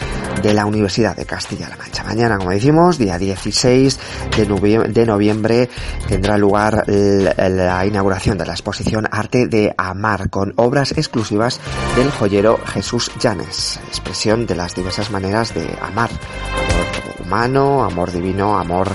de 0.42 0.54
la 0.54 0.64
Universidad 0.64 1.14
de 1.14 1.26
Castilla-La 1.26 1.76
Mancha. 1.76 2.02
Mañana, 2.02 2.38
como 2.38 2.52
decimos, 2.52 2.96
día 2.96 3.18
16 3.18 4.00
de, 4.38 4.46
noviembre, 4.46 4.90
de 4.90 5.04
noviembre 5.04 5.68
tendrá 6.08 6.38
lugar 6.38 6.82
la 6.86 7.84
inauguración 7.84 8.38
de 8.38 8.46
la 8.46 8.52
exposición 8.52 9.06
Arte 9.10 9.48
de 9.48 9.74
Amar 9.76 10.30
con 10.30 10.54
obras 10.56 10.92
exclusivas 10.92 11.60
del 11.94 12.10
joyero 12.10 12.58
Jesús 12.64 13.10
Llanes, 13.20 13.78
expresión 13.88 14.46
de 14.46 14.56
las 14.56 14.74
diversas 14.74 15.10
maneras 15.10 15.52
de 15.52 15.68
amar, 15.82 16.08
amor 16.08 17.26
humano, 17.26 17.84
amor 17.84 18.10
divino, 18.12 18.58
amor 18.58 18.88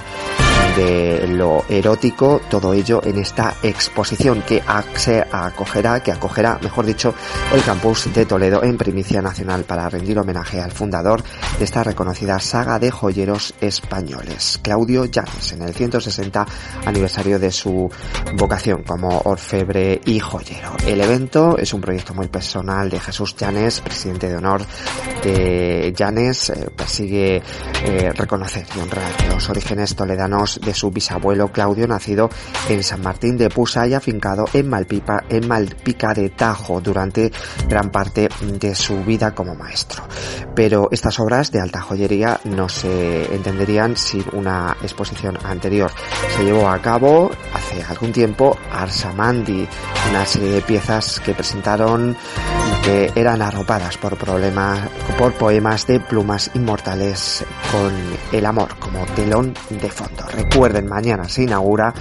de 0.76 1.28
lo 1.28 1.64
erótico, 1.70 2.42
todo 2.50 2.74
ello 2.74 3.02
en 3.04 3.18
esta 3.18 3.56
exposición 3.64 4.42
que 4.42 4.62
se 4.96 5.24
acogerá, 5.32 6.02
que 6.02 6.12
acogerá, 6.12 6.60
mejor 6.62 6.86
dicho, 6.86 7.14
el 7.54 7.64
campus 7.64 8.14
de 8.14 8.26
Toledo 8.26 8.64
en 8.64 8.78
primicia 8.78 9.22
nacional 9.22 9.64
para 9.64 9.90
rendir 9.90 10.18
homenaje 10.18 10.62
al 10.62 10.72
fundador 10.72 11.24
de 11.58 11.66
esta 11.66 11.84
reconocida 11.84 12.40
saga 12.40 12.80
de 12.80 12.92
joyeros 12.92 13.54
españoles, 13.62 14.60
Claudio 14.62 15.06
Llanes, 15.06 15.54
en 15.54 15.62
el 15.62 15.74
160 15.74 16.46
aniversario 16.86 17.40
de 17.40 17.52
su 17.52 17.90
vocación 18.38 18.84
como 18.84 19.22
orfebre 19.26 20.02
y 20.06 20.20
joyero. 20.20 20.74
El 20.86 21.02
evento 21.02 21.58
es 21.58 21.74
un 21.74 21.82
proyecto 21.82 22.14
muy 22.14 22.28
personal 22.28 22.90
de 22.90 23.00
Jesús 23.00 23.36
Llanes, 23.36 23.82
presidente 23.82 24.30
de 24.30 24.38
honor 24.38 24.62
de 25.24 25.94
Llanes, 25.96 26.50
eh, 26.50 26.70
persigue 26.76 27.42
eh, 27.86 28.12
reconocer 28.14 28.66
y 28.76 28.80
honrar 28.80 29.12
los 29.30 29.50
orígenes 29.50 29.96
toledanos 29.96 30.60
de 30.66 30.74
su 30.74 30.92
bisabuelo 30.92 31.52
Claudio, 31.52 31.88
nacido 31.88 32.30
en 32.70 32.84
San 32.84 33.02
Martín 33.02 33.38
de 33.38 33.50
Pusa 33.50 33.88
y 33.88 33.94
afincado 33.94 34.46
en 34.54 34.70
Malpipa, 34.70 35.24
en 35.30 35.48
Malpica 35.48 36.14
de 36.14 36.30
Tajo 36.30 36.82
durante 36.82 37.32
gran 37.68 37.90
parte 37.90 38.30
de 38.60 38.76
su 38.76 39.04
vida 39.04 39.34
como 39.34 39.56
maestro. 39.56 40.04
Pero 40.56 40.90
estas 40.92 41.20
obras 41.20 41.52
de 41.52 41.60
alta 41.60 41.82
joyería 41.82 42.40
no 42.46 42.70
se 42.70 43.34
entenderían 43.34 43.98
sin 43.98 44.24
una 44.34 44.76
exposición 44.82 45.38
anterior. 45.44 45.92
Se 46.36 46.44
llevó 46.44 46.70
a 46.70 46.82
cabo 46.82 47.32
hace 47.54 47.84
algún 47.84 48.12
tiempo 48.12 48.58
Arsamandi, 48.72 49.68
una 50.10 50.26
serie 50.26 50.52
de 50.52 50.62
piezas 50.62 51.20
que 51.20 51.34
presentaron 51.34 52.16
que 52.84 53.12
eran 53.16 53.42
arropadas 53.42 53.98
por 53.98 54.18
problemas, 54.18 54.90
por 55.18 55.34
poemas 55.34 55.88
de 55.88 56.00
plumas 56.00 56.52
inmortales 56.54 57.46
con 57.72 57.94
el 58.32 58.46
amor 58.46 58.78
como 58.78 59.06
telón 59.16 59.54
de 59.70 59.90
fondo. 59.90 60.26
Recuerden, 60.28 60.88
mañana 60.88 61.30
se 61.30 61.44
inaugura 61.44 61.94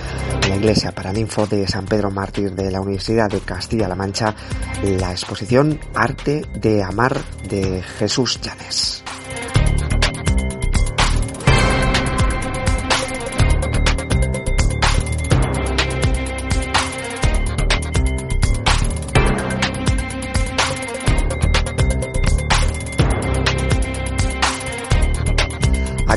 en 0.42 0.50
la 0.50 0.56
iglesia 0.56 0.92
Paraninfo 0.92 1.46
de 1.46 1.68
San 1.68 1.86
Pedro 1.86 2.10
Mártir 2.10 2.52
de 2.52 2.70
la 2.70 2.80
Universidad 2.80 3.30
de 3.30 3.40
Castilla-La 3.40 3.94
Mancha 3.94 4.34
la 4.82 5.12
exposición 5.12 5.78
Arte 5.94 6.44
de 6.54 6.82
Amar 6.82 7.20
de 7.48 7.82
Jesús 7.82 8.40
Llanes. 8.40 9.04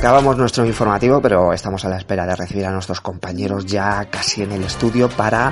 Acabamos 0.05 0.37
nuestro 0.37 0.63
informativo, 0.63 1.19
pero 1.19 1.51
estamos 1.51 1.83
a 1.83 1.89
la 1.89 1.97
espera 1.97 2.27
de 2.27 2.35
recibir 2.35 2.63
a 2.67 2.71
nuestros 2.71 3.01
compañeros 3.01 3.65
ya 3.65 4.05
casi 4.05 4.43
en 4.43 4.51
el 4.51 4.63
estudio 4.63 5.09
para 5.09 5.51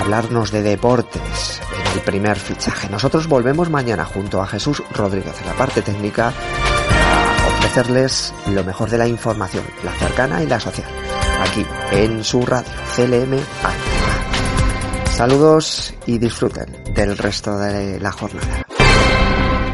hablarnos 0.00 0.50
de 0.50 0.62
deportes 0.62 1.60
en 1.78 1.92
el 1.92 2.00
primer 2.00 2.38
fichaje. 2.38 2.88
Nosotros 2.88 3.28
volvemos 3.28 3.68
mañana 3.68 4.06
junto 4.06 4.40
a 4.40 4.46
Jesús 4.46 4.82
Rodríguez 4.94 5.38
en 5.42 5.46
la 5.46 5.52
parte 5.52 5.82
técnica 5.82 6.28
a 6.28 7.58
ofrecerles 7.58 8.32
lo 8.46 8.64
mejor 8.64 8.88
de 8.88 8.96
la 8.96 9.06
información, 9.06 9.64
la 9.84 9.92
cercana 9.92 10.42
y 10.42 10.46
la 10.46 10.58
social, 10.58 10.88
aquí 11.42 11.66
en 11.90 12.24
su 12.24 12.46
radio 12.46 12.72
CLM 12.96 13.38
Saludos 15.14 15.92
y 16.06 16.16
disfruten 16.16 16.82
del 16.94 17.18
resto 17.18 17.58
de 17.58 18.00
la 18.00 18.10
jornada. 18.10 18.71